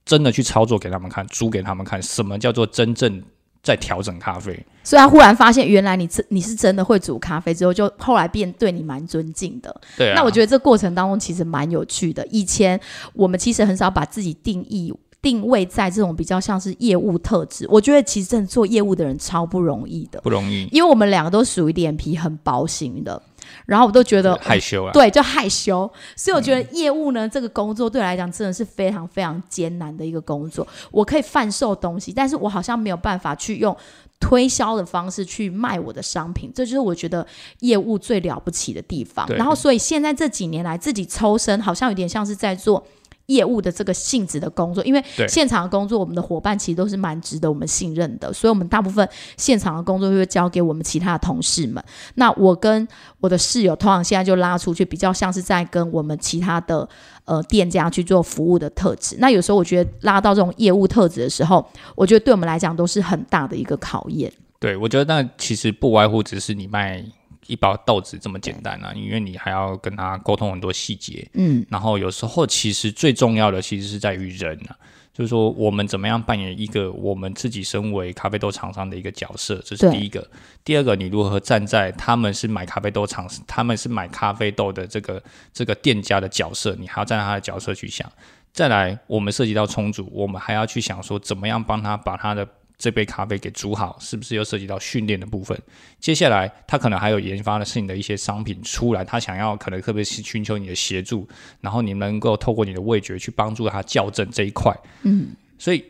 [0.07, 3.23] 真的去操作给他们看，煮给他们看，什么叫做真正。
[3.63, 9.81] 在调整咖啡，所以他忽然发现，原来你真你是真的会煮咖啡，之后就后来变对你蛮尊敬的。
[9.99, 12.27] 对，那我觉得这过程当中其实蛮有趣的。
[12.29, 12.81] 以前
[13.13, 14.91] 我们其实很少把自己定义
[15.23, 17.67] 定位在这种比较像是业务特质。
[17.69, 23.21] 我觉得其实真的做业务的人超不容易的，不容易，因为我们两个都属于脸皮很薄型的。
[23.67, 24.93] 然后我都觉得害羞了。
[24.93, 25.91] 对，就害羞。
[26.15, 30.67] 所以我觉得业务呢，这个工作对我来讲真的是非常非常艰难的一个工作。
[30.93, 33.77] 我可以贩售东西，但是我好像没有办法去用
[34.21, 37.27] 推销的方式去卖我的商品，这就是我觉得
[37.61, 39.27] 业务最了不起的地方。
[39.31, 42.87] 然后，所以现在这几年来自己抽身，好像有点像是在做。
[43.31, 51.83] 业务的这个性质的工作，因为现场的工作，我们的伙伴其实都是蛮值得我们信任的，所以我们大部分现场的工作会交给我们其他的同事们。
[52.17, 52.87] 那我跟
[53.21, 56.89] 我的室友，通常现在就拉出去，比较像是在跟我们其他的
[57.25, 59.17] 呃店家去做服务的特质。
[59.21, 61.65] 那有时候我觉得拉到这种业务特质的时候，
[61.95, 64.33] 我觉得对我们来讲都是很大的一个考验。
[64.59, 67.05] 对，我觉得那其实不外乎只是你卖。
[67.51, 74.79] 一包豆子这么简单啊，因为你还要跟他沟通很多细节，嗯，然后有时候其实最重要的其实是在于人啊，
[75.13, 80.25] 就是说我们怎么样扮演一个我们自己身为咖啡豆厂商的一个角色，这是第一个。
[80.65, 85.21] 第二个，你如何站在他们是买咖啡豆厂，他们是买咖啡豆的这个
[85.53, 88.11] 这个店家的角色，你还要站在他的角色去想。
[88.53, 92.47] 再来，我们涉及到充足，我们还要去想说怎么样帮他把他的。
[92.81, 95.57] 这杯咖啡给煮好，是不是又涉及到训练的部分？
[95.99, 101.29] 接下来他可能还有研发的是你的一些商品出来，他想要可能特别是寻求你的协助，
[101.61, 104.75] 然后你能够透过你的味觉去帮助他校正这一块。
[105.03, 105.85] 嗯，所以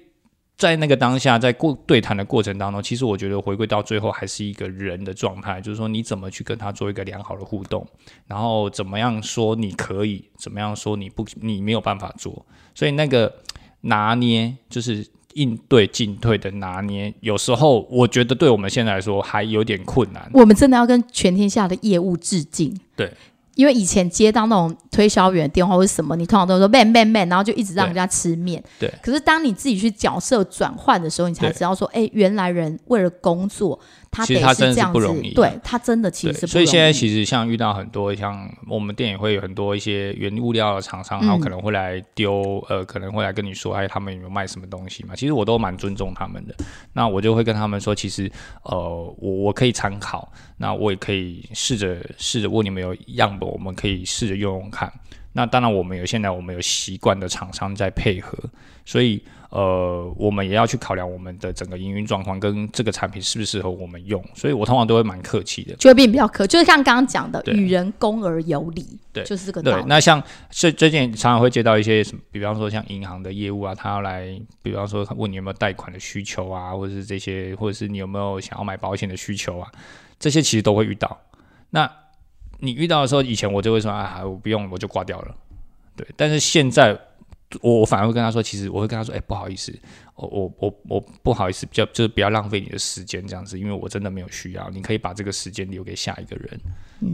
[0.57, 7.87] 在那个当下，在过对谈的过程当中，其实我觉得回归到最后还是一个人的状态，就是说你怎么去跟他做一个良好的互动，
[8.27, 13.33] 然后怎么样说你可以，怎么样说你不你没有办法做，所以那个
[13.83, 15.07] 拿捏就是。
[15.35, 20.31] 应对进退的拿捏，有时候我觉得对我们现在来说还有点困难。
[20.33, 22.79] 我们真的要跟全天下的业务致敬。
[22.97, 23.13] 对。
[23.57, 28.63] 因为以前接到那种推销员电话或者什么，你通常都说 man man man，然后就一直让人家吃面。
[28.79, 28.91] 对。
[29.03, 33.79] 可是当你自己去角色转换的时候，你才知道说，哎，原来人为了工作，
[34.11, 35.33] 他其实他真的是不容易。
[35.35, 45.15] 对他真的其实所以现在其实像遇到很多像我们店也会有很多一些原物料的厂商，然后可能会来丢呃，可能会来跟你说，哎，他们有没有卖什么东西嘛？
[45.15, 46.55] 其实我都蛮尊重他们的。
[46.93, 48.29] 那我就会跟他们说，其实
[48.65, 48.77] 呃，
[49.19, 54.41] 我我可以参考，那我也可以试着试着问你们有样本，我们可以试着。
[54.41, 54.91] 用用看，
[55.35, 58.39] 那当然我们有现在我们有习惯的厂商在配合，
[58.87, 69.85] 所以呃，我们也要去考量我们的整个营运状况跟这个产品适不适合我们用，所以我通常都会蛮客气的，就会变比较客，就是像刚刚讲的，与人公而有礼，对，就是这个道理。
[69.89, 79.69] 那像最最近常常会接到一些什么，比方说像银行的业务啊，他要来，比方说问你有没有贷款的需求啊，或者是这些，或者是你有没有想要买保险的需求啊，
[80.21, 81.21] 这些其实都会遇到。
[81.71, 81.91] 那
[82.61, 85.35] 你遇到的时候，以前我就会说啊，我不用，我就挂掉了。
[85.97, 86.97] 对，但是现在
[87.63, 89.77] 我我反而会跟他说，其实我会跟他说，哎，不好意思，
[90.15, 96.61] 我我我我不好意思，比较就是不要浪费你的时间这样子，因为我真的没有需要，你可以把这个时间留给下一个人。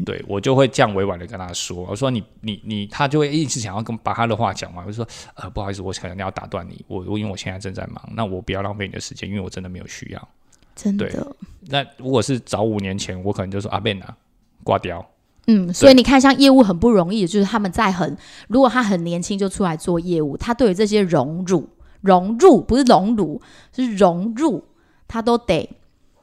[0.04, 10.28] 对我就会这样委婉的跟他说，我说你你你，他就会一直想要跟把他的话讲完，我就说呃，不好意思，我可能要打断你，我我因为我现在正在忙，那我不要浪费你的时间，因为我真的没有需要。
[10.74, 11.34] 真的。
[11.68, 14.16] 那如果是早五年前，我可能就说阿贝娜
[14.62, 15.08] 挂掉。
[15.46, 18.16] 嗯，所以你看，像业务很不容易，就是他们在很，
[18.48, 21.68] 如果他很年轻就出来做业务，他对于这些融入、
[22.00, 23.40] 融入不是荣辱，
[23.72, 24.64] 是融入，
[25.06, 25.70] 他都得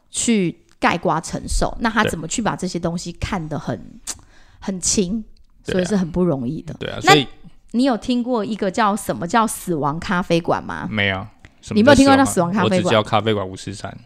[0.09, 1.75] 去盖瓜承受。
[1.79, 3.99] 那他怎么去把这些东西看得很
[4.59, 5.23] 很轻？
[5.63, 6.73] 所以是很不容易的。
[6.77, 7.25] 对啊，所以
[7.71, 10.85] 你有听过一个叫什么叫死亡咖啡馆吗？
[10.91, 11.25] 没有，
[11.69, 12.77] 你没有听过那死亡咖啡馆？
[12.79, 13.97] 我只叫咖啡馆五十三。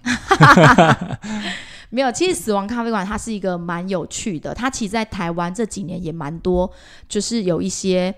[1.89, 6.69] 没有，其实死亡咖啡馆它是一个蛮有趣的，它其实在台湾这几年也蛮多，
[7.07, 8.13] 就是有一些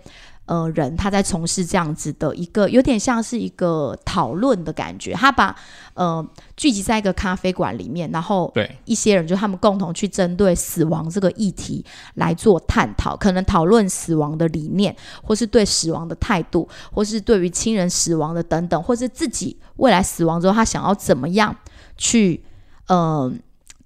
[0.46, 5.14] 呃人他在从事这样子的一个，有点像是一个讨论的感觉。
[5.14, 5.56] 他把
[5.94, 6.28] 呃
[6.58, 21.56] 聚集在一个咖啡馆里面，然后对一些人就他们共同去针对死亡这个议题来做探讨，可能讨论死亡的理念，或是对死亡的态度，或是对于亲人死亡的等等，或是自己未来死亡之后他想要怎么样
[21.96, 22.44] 去
[22.88, 23.40] 嗯。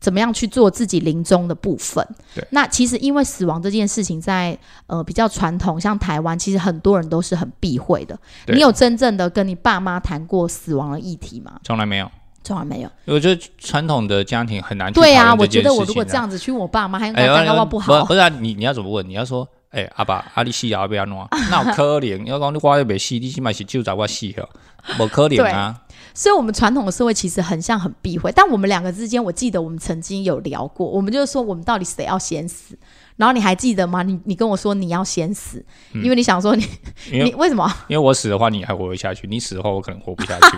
[0.04, 2.06] 怎么样去做自己临终的部分？
[2.36, 8.20] 对，那其实因为死亡这件事情，在呃比较传统，像台湾，其实很多人都是很避讳的。
[8.48, 11.54] 你有真正的跟你爸妈谈过死亡的议题吗？
[11.63, 12.12] 从来没有，
[12.44, 12.89] 从来没有。
[13.06, 18.04] 我觉得传统的家庭很难对啊，我觉得我如果这样子去，我爸妈还应该感觉不好。
[18.04, 19.08] 不是啊，你你要怎么问？
[19.08, 21.26] 你要说，哎，阿爸，阿里西要不要弄？
[21.50, 24.50] 那可怜， 要讲你挂又没死，你起码是就找我死哦，
[24.98, 25.80] 不可怜啊。
[26.14, 32.78] 所以我们传统的社会其实很像很避讳，但我们两个之间，我记得我们曾经有聊过，我们就是说我们到底谁要先死。
[33.18, 34.04] 然后你还记得吗？
[34.04, 36.66] 你你跟我说你要先死，因为你想说你
[37.12, 37.72] 你为什么？
[37.88, 40.58] 因为我死的话你还活得下去，你死的话我可能活不下去。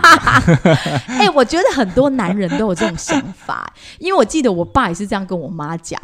[1.18, 6.00] 哎，我觉得很多男人都有这种想法，因为我记得我爸也是这样跟我妈讲。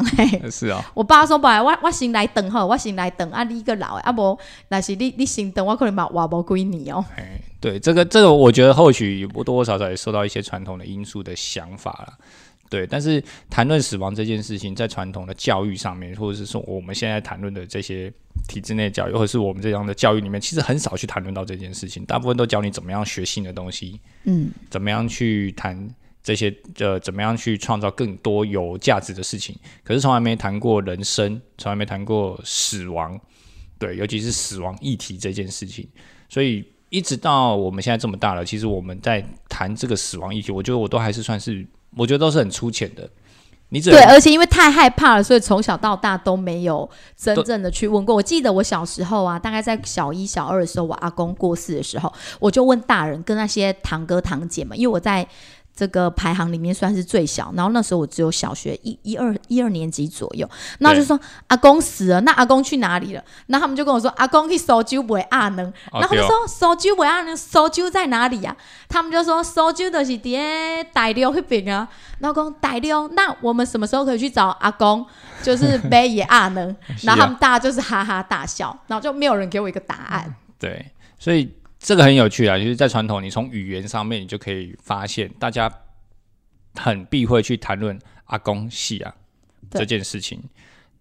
[0.51, 4.39] 是啊，我爸说：“不，我我先来等哈，我先来等啊，你一个老啊不，
[4.69, 12.13] 那是你你先等，我可能把娃娃归你哦。”哎，对，这个这个，我觉得或许多多少少也受到一些传统的因素的想法了。
[12.73, 18.11] 对，但是谈论死亡这件事情，在传统的教育上面，或者是说我们现在谈论的这些
[18.49, 22.03] 体制内教育，或者是我们这样的教育里面，其实很少去谈论到这件事情。
[22.07, 25.87] 大部分都教你怎么样学新的东西，嗯，怎么样去谈
[26.23, 29.55] 这些，呃，怎么样去创造更多有价值的事情。
[29.85, 33.21] 可是从来没谈过人生，从来没谈过死亡，
[33.79, 35.87] 对，尤其是死亡议题这件事情。
[36.31, 41.67] 所以一直到我们现在这么大了，其实我们在谈这个死亡议题，我觉得我都还是算是。
[41.97, 43.09] 我觉得都是很粗浅的，
[43.69, 48.15] 你对，而且因为太害怕了，所以从小到大都没有真正的去问过。
[48.15, 55.27] 我记得我小时候啊，大概在小一、小二的时候，我阿公过世的时候，我就问大人跟那些堂哥堂姐们，因为我在。
[55.75, 60.49] 这个排行里面算是最小，然后那时候我只有小学一一二一二年级左右，
[60.81, 63.25] 那就说阿公死了，那阿公去哪里了？
[63.47, 68.55] 那他们就跟我说阿公去收酒不会阿能，然后就说收酒不会阿能，收酒在哪里呀？
[68.89, 71.89] 他们就说收酒就是在大六那边啊。
[72.19, 75.05] 然后讲大六，那我们什么时候可以去找阿公？
[75.43, 80.35] 就是北野阿能， 然后他们大家就是哈哈大笑，然后就没有人给我一个答案。
[80.59, 81.51] 对，所以。
[81.83, 85.71] 这个很有趣啊，就是在传统，你从语言上面，你就可以发现，大家
[86.75, 89.13] 很避讳去谈论阿公戏啊
[89.71, 90.41] 这件事情，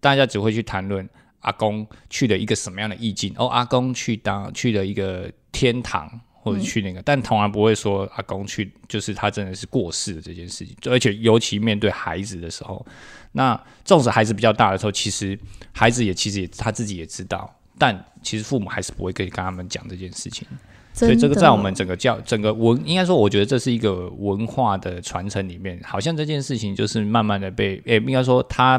[0.00, 1.08] 大家只会去谈论
[1.40, 12.84] 阿公去了一个什么样的意境，哦，阿公去当去了一个天堂或者去那个，但从来不会说阿公去，就是他真的是过世的这件事情，而且尤其面对孩子的时候，
[13.30, 15.38] 那纵使孩子比较大的时候，其实
[15.72, 20.46] 孩子也其实也他自己也知道，但其实父母还是不会可以跟他们讲这件事情。
[20.92, 28.78] 所以这个在我们整个教整个文，应该说，我觉得这是一个文化的传承里面，好像这件事情就是慢慢的被，诶，应该说他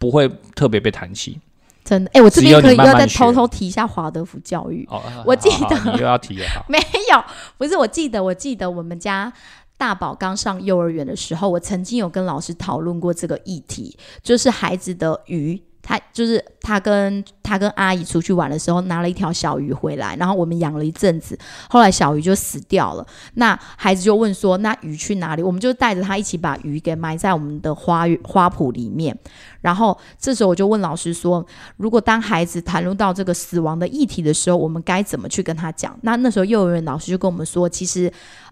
[0.00, 1.38] 不会特别被谈起。
[1.84, 4.84] 真的，哎，我这边可以要再偷偷提一下华德福教育。
[4.90, 6.76] 哦， 我记得又要提了， 没
[7.12, 7.24] 有，
[7.56, 9.32] 不是，我记得，我记得我们家
[9.78, 15.62] 大宝刚上幼儿园的时候，我曾经有跟老师讨论过这个议题，就是孩子的鱼。
[15.90, 21.36] 他就是他跟他跟阿姨出去玩的时候，拿了一条小鱼回来，然后我们养了一阵子，
[21.68, 23.04] 后来小鱼就死掉了。
[23.34, 29.18] 那孩子就问说：“那鱼去哪里？”我们就带着他一起把鱼给埋在我们的花花圃里面。
[29.62, 31.44] 然后这时候我就问老师说
[31.76, 38.08] ：“如果当孩子谈论到这个死亡的议题的时候，我们该怎么去跟他讲？”那那时候幼儿园老师就跟我们说：“其实，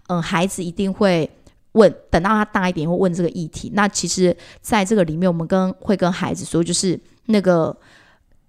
[0.07, 1.31] 嗯，孩子一定会。”
[1.73, 3.71] 问，等到他大一点会问这个议题。
[3.75, 6.99] 那其实，在这个里面，我们跟会跟孩子说，就是
[7.29, 7.75] 那个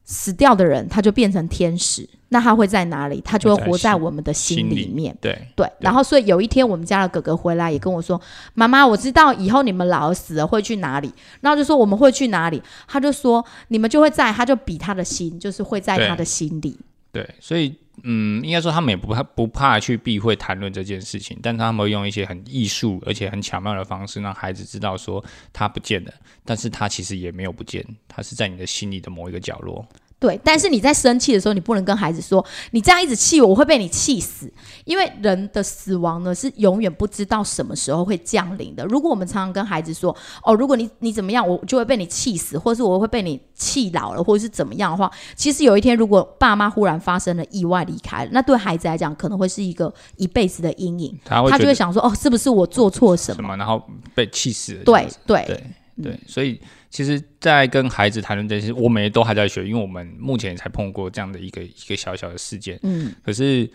[0.05, 3.21] 死掉的人，他就变成天使，那他会在哪里？
[3.21, 5.17] 他就会活在我们的心里面。
[5.21, 5.71] 对对。
[5.79, 8.21] 然后，所以有一天，我们家的哥哥回来也跟我说
[8.55, 11.13] ：“妈妈，我知道以后你们老了死了会去哪里。”
[11.43, 16.79] 然后就说：“我们会去哪里？”他就说：“你们就会在，他就比他的心，就是会在他的心里。”
[17.13, 17.77] 对，所以。
[18.05, 26.13] 嗯，应该说他们也不怕不怕去避讳谈论这件事情，但他们会用一些很艺术而且很巧妙的方式，让孩子知道说他不见了，
[26.45, 29.87] 但是他其实也没有不见，他是在你的心里的某一个角落。
[30.21, 34.53] 对，但是你在生气的时候，你不能跟孩子说你这样一直气我，我会被你气死。
[34.85, 38.85] 因为人的死亡呢，是永远不知道什么时候会降临的。
[38.85, 40.15] 如果我们常常跟孩子说，
[40.45, 51.19] 哦，如果你你怎么样，我就会被你气死，或是我会被你气老了，或者是怎么样的话，其实有一天如果爸妈忽然发生了意外离开，那对孩子来讲可能会是一个一辈子的阴影。
[51.25, 53.83] 他他就会想说，哦，是不是我做错什么，然后
[54.15, 54.85] 被气死了？
[54.85, 55.65] 对对对
[56.03, 56.61] 对，所以。
[56.91, 62.79] 其实，在跟孩子谈论这些，我们也都还在学，因为我们目前才碰过这样的一个一个小小的事件。
[62.83, 63.71] 嗯，可是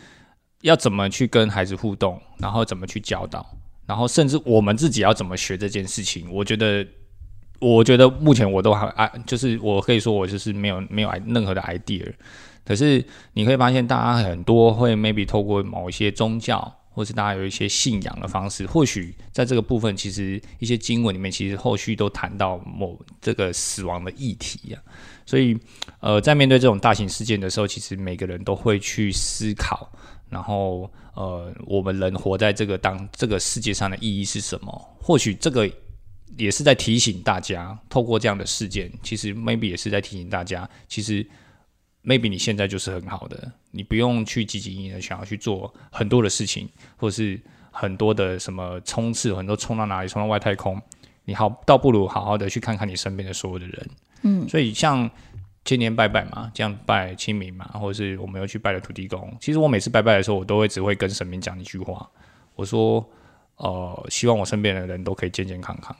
[0.61, 6.85] 要怎么去跟孩子互动，然后怎么去教导，然后甚至我们自己要怎么学这件事情，我觉得，
[7.59, 12.11] 我觉得目前我都还啊，就是我可以说我就是没有没有任何的 idea。
[12.65, 13.01] 可是
[13.31, 16.81] 你可以发现，大家很多会 maybe 透过某一些宗教。
[16.95, 24.81] 或是大家有一些信仰的方式，或许在这个部分，其实一些经文里面，其实后续都谈到某这个死亡的议题呀。
[25.25, 25.59] 所以，
[25.99, 29.91] 呃，在面对这种大型事件的时候，其实每个人都会去思考，
[30.29, 34.97] 然后，呃，我们人活在这个当这个世界上的意义是什么？
[35.01, 35.69] 或许这个
[36.37, 41.27] 也是在提醒大家，透过这样的事件，其实 maybe 也是在提醒大家，其实。
[42.07, 47.39] maybe 你现在就是很好的，你不用去积极的想要去做很多的事情，或者是
[47.71, 50.81] 很多的什么冲刺，很多冲到哪里，冲到外太空，
[51.25, 53.89] 你好，倒不如好好的去看看你身边的所有的人。
[54.21, 55.09] 嗯，所以像
[55.63, 59.35] 今年拜拜嘛，这样拜清明嘛，或者是我们又去拜了土地公。
[59.41, 62.09] 其实我每次拜拜的时候，我都会只会跟神明讲一句话，
[62.55, 63.05] 我说，
[63.57, 65.95] 呃，希望我身边的人都可以健健康康。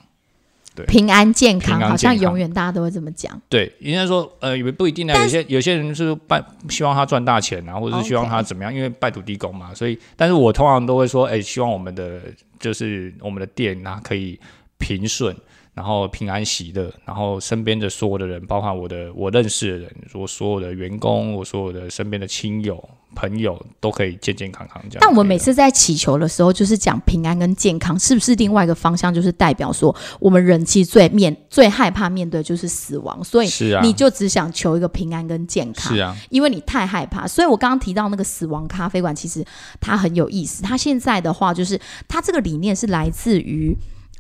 [0.84, 3.40] 平安健康，好像永远大家都会这么讲。
[3.48, 5.14] 对，应该说，呃，也不一定呢。
[5.14, 9.74] 有些有些人是拜，希望他赚大钱啊，或者是希望他怎么样，因为拜土地公嘛。
[9.74, 12.20] 所以，但是我通常都会说，哎，希望我们的
[12.60, 14.40] 就是我们的店啊，可以
[14.78, 15.36] 平顺。
[15.76, 22.82] 然后平安喜乐，然后身边的所有的人，包括我的我认识的人，我所有的员工，我所有的身边的亲友
[23.14, 25.00] 朋友，都可以健健康康这样。
[25.02, 29.14] 但我们每次在祈求的时候，就是讲平安跟健康，是不是另外一个方向？
[29.14, 37.28] 就是代表说，我们人气最面最害怕面对就是死亡，所以是啊，你就只想求一个平安跟健康，是啊，因为你太害怕。
[37.28, 39.44] 所以我刚刚提到那个死亡咖啡馆，其实
[39.82, 40.64] 它很有意思。
[40.64, 43.76] 它现在的话，就是它这个理念是来自于。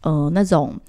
[0.05, 0.79] 呃，那种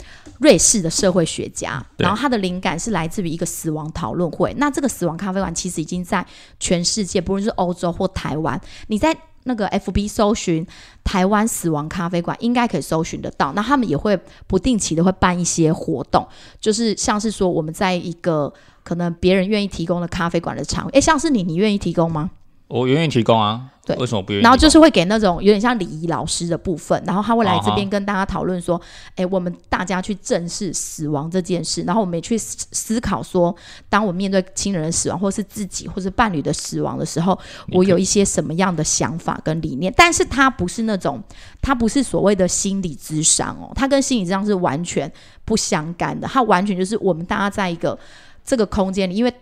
[0.40, 4.54] 瑞士的社会学家，然后他的灵感是来自于一个死亡讨论会。
[4.58, 6.24] 那这个死亡咖啡馆其实已经在
[6.60, 10.66] 全世界，不论是欧洲或台湾，你在那个 FB 搜寻
[11.02, 13.54] 台湾死亡咖啡馆，应该可以搜寻得到。
[13.54, 16.28] 那他们也会不定期的会办一些活动，
[16.60, 18.52] 就是像是说我们在一个
[18.84, 22.30] 可能别人愿意提供的咖啡馆的场，诶，像是你，你愿意提供吗？
[22.68, 23.70] 我愿意提供啊。
[23.86, 24.42] 对，为什么不愿意？
[24.42, 28.80] 然后就是会给那种有点像礼仪老师的部分，然后他会来这边跟大家讨论说，
[29.14, 33.54] 哎，我们大家去正视死亡这件事，然后我们也去思考说，
[33.88, 37.38] 当我面对亲人的死亡，或是自己或是伴侣的死亡的时候，
[37.70, 39.94] 我有一些什么样的想法跟理念。
[39.96, 41.22] 但是它不是那种，
[41.62, 45.08] 它不是所谓的心理智商哦，它跟心理智商是完全
[45.44, 47.96] 不相干的，它完全就是我们大家在一个
[48.44, 49.32] 这个空间里，因为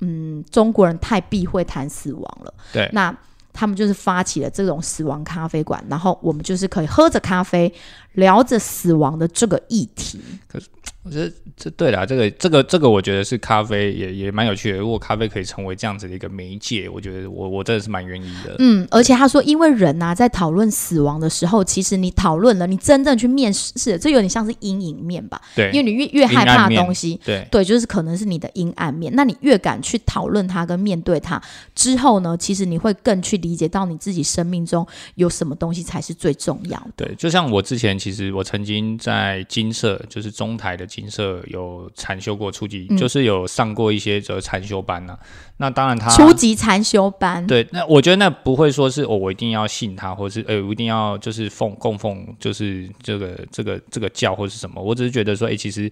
[0.00, 3.16] 嗯，中国人太避讳谈死亡了，对，那。
[3.52, 7.70] 他们就是发起了这种死亡咖啡馆，然后我们就是可以喝着咖啡，
[8.14, 10.20] 聊着死亡的这个议题。
[10.48, 10.66] 可是。
[11.02, 14.76] 我觉得这对啦，这个这个这个，我觉得是咖啡也也蛮有趣的。
[14.76, 18.54] 如果咖啡可以成为这样子的一个媒介，我觉得我我真的是蛮愿意的。
[18.58, 25.40] 嗯，而且他说，因为人呐，在讨论死亡的时候，其实你讨论了，你真正去面试，这有点像是阴影面吧？
[25.56, 29.10] 对，因为你越越害怕东西，对对，就是可能是你的阴暗面。
[29.16, 31.40] 那你越敢去讨论它跟面对它
[31.74, 37.06] 之后呢，其实你会更去理解到你自己生命中有什么东西才是最重要的。
[37.06, 40.86] 对，就像我之前，其实我曾经在金色，就是中台的。
[40.90, 45.16] 金色有禅修过初级，就是有上过一些这个禅修班呐。
[45.58, 54.82] 那当然，他初级禅修班，对，那我觉得那不会说是哦，我一定要信他，或者是呃，我一定要就是奉供奉，就是这个这个这个教或是什么。
[54.82, 55.88] 我只是觉得说，哎，其实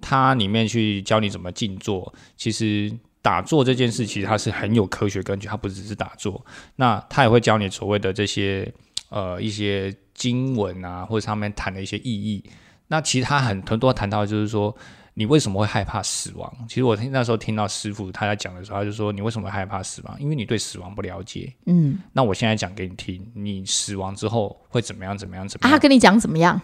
[0.00, 6.40] 他里面去教你怎么静坐，其实打坐这件事，其实它是很有科学根据，它不只是打坐。
[6.76, 8.72] 那他也会教你所谓的这些
[9.16, 12.44] 呃一些经文啊，或者上面谈的一些意义。
[12.88, 14.76] 那其实他很很多谈到就是说，
[15.14, 16.52] 你为什么会害怕死亡？
[16.68, 20.20] 其实我听那时候听到师傅他在讲的时候，他就说你为什么会害怕死亡？
[20.20, 21.50] 因为你对死亡不了解。
[21.64, 25.16] 嗯，那我现在讲给你听，你死亡之后会怎么样？
[25.16, 25.48] 怎么样？
[25.48, 25.72] 怎么样？
[25.72, 26.60] 他跟你讲怎么样？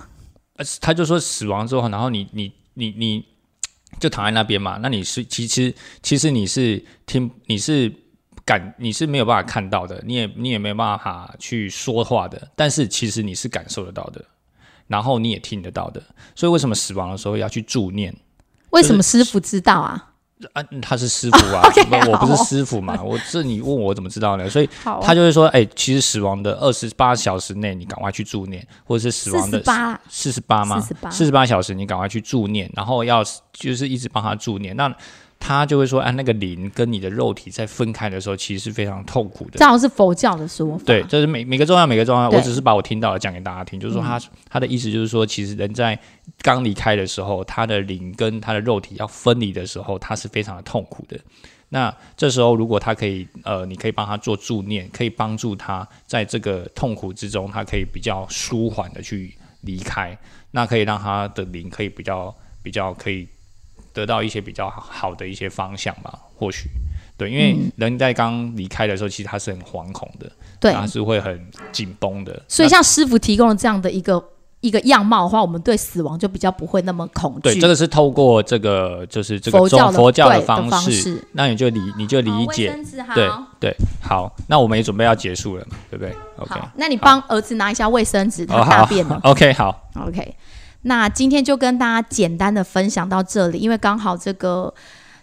[0.56, 3.24] 呃，他就说死亡之后，然后你你你你
[3.98, 4.78] 就躺在那边嘛。
[4.82, 7.90] 那你是其实其实你是听你是
[8.44, 14.24] 感你是没有办法看到的，你也你也没有办法去说话的，但是其实你是感受得到的。
[14.88, 16.02] 然后你也听得到的，
[16.34, 18.14] 所以为什么死亡的时候要去助念？
[18.70, 20.10] 为什么师傅知道啊？
[20.54, 21.62] 啊，他是师傅啊，
[22.10, 23.00] 我不是师傅嘛。
[23.00, 24.50] 我这你问我怎么知道呢？
[24.50, 24.68] 所以
[25.00, 29.60] 他就会说，哎，其实死亡的二十八小时内，你赶快去助念，或者是死亡的
[30.10, 30.80] 四十八吗？
[31.10, 33.22] 四十八小时，你赶快去助念，然后要
[33.52, 34.76] 就是一直帮他助念。
[34.76, 34.94] 那
[35.44, 39.58] 他就会说，啊，那个灵跟你的肉体在分开的时候，其实是非常痛苦的。
[39.58, 40.84] 这好像是佛教的说法。
[40.86, 42.30] 对，这是每每个重要，每个重要。
[42.30, 45.98] 我只是把我听到的讲给大家听，就是说他他的意思就是说，其实人在
[46.42, 51.18] 刚离开的时候，他的灵跟他的肉体要分离的时候，他是非常的痛苦的。
[51.70, 60.16] 那这时候，如果他可以，呃，你可以帮他做助念，可以帮助他在这个痛苦之中，他可以比较舒缓的去离开，
[60.52, 62.32] 那可以让他的灵可以比较
[62.62, 63.26] 比较可以。
[63.92, 66.68] 得到一些比较好的一些方向吧，或许
[67.16, 72.42] 对，因为人在刚离开的时候，其实他是很惶恐的，对，他是会很紧绷的。
[72.48, 74.22] 所以，像师傅提供了这样的一个
[74.60, 77.40] 一个样貌的话，我们对死亡就比较不会那么恐惧。
[77.42, 82.74] 对，这个是透过这个就是这个佛教佛教的方式，那你就理你就理解。
[83.14, 83.30] 对
[83.60, 89.20] 对，好，那我们也准备要结束了嘛，对不对？OK，那你帮儿子拿一下卫生纸，他大便了。
[89.22, 90.34] OK，好，OK。
[90.82, 94.72] 那今天就跟大家简单的分享到这里，因为刚好这个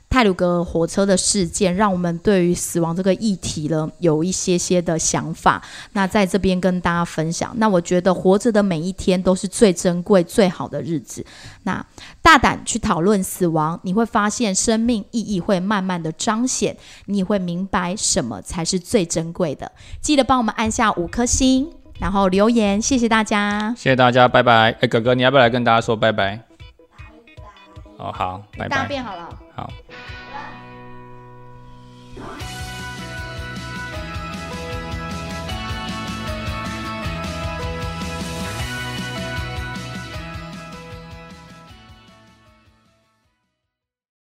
[0.09, 5.61] 泰鲁格火车的事件，让我们对于死亡这个议题呢有一些些的想法。
[5.93, 7.53] 那在这边跟大家分享。
[7.57, 11.23] 那我觉得活着的每一天都是最珍贵、最好的日子。
[11.63, 11.85] 那
[12.23, 19.71] 大胆去讨论死亡，你会发现生命意义会慢慢的彰显，你会明白什么才是最珍贵的。
[20.01, 21.69] 记得帮我们按下五颗星，
[21.99, 24.75] 然后留言，谢谢大家，谢谢大家，拜拜。
[24.79, 26.39] 哎，哥哥，你要不要来跟大家说拜拜？
[27.97, 28.77] 哦，好，拜拜。
[28.77, 29.69] 大便好了，好。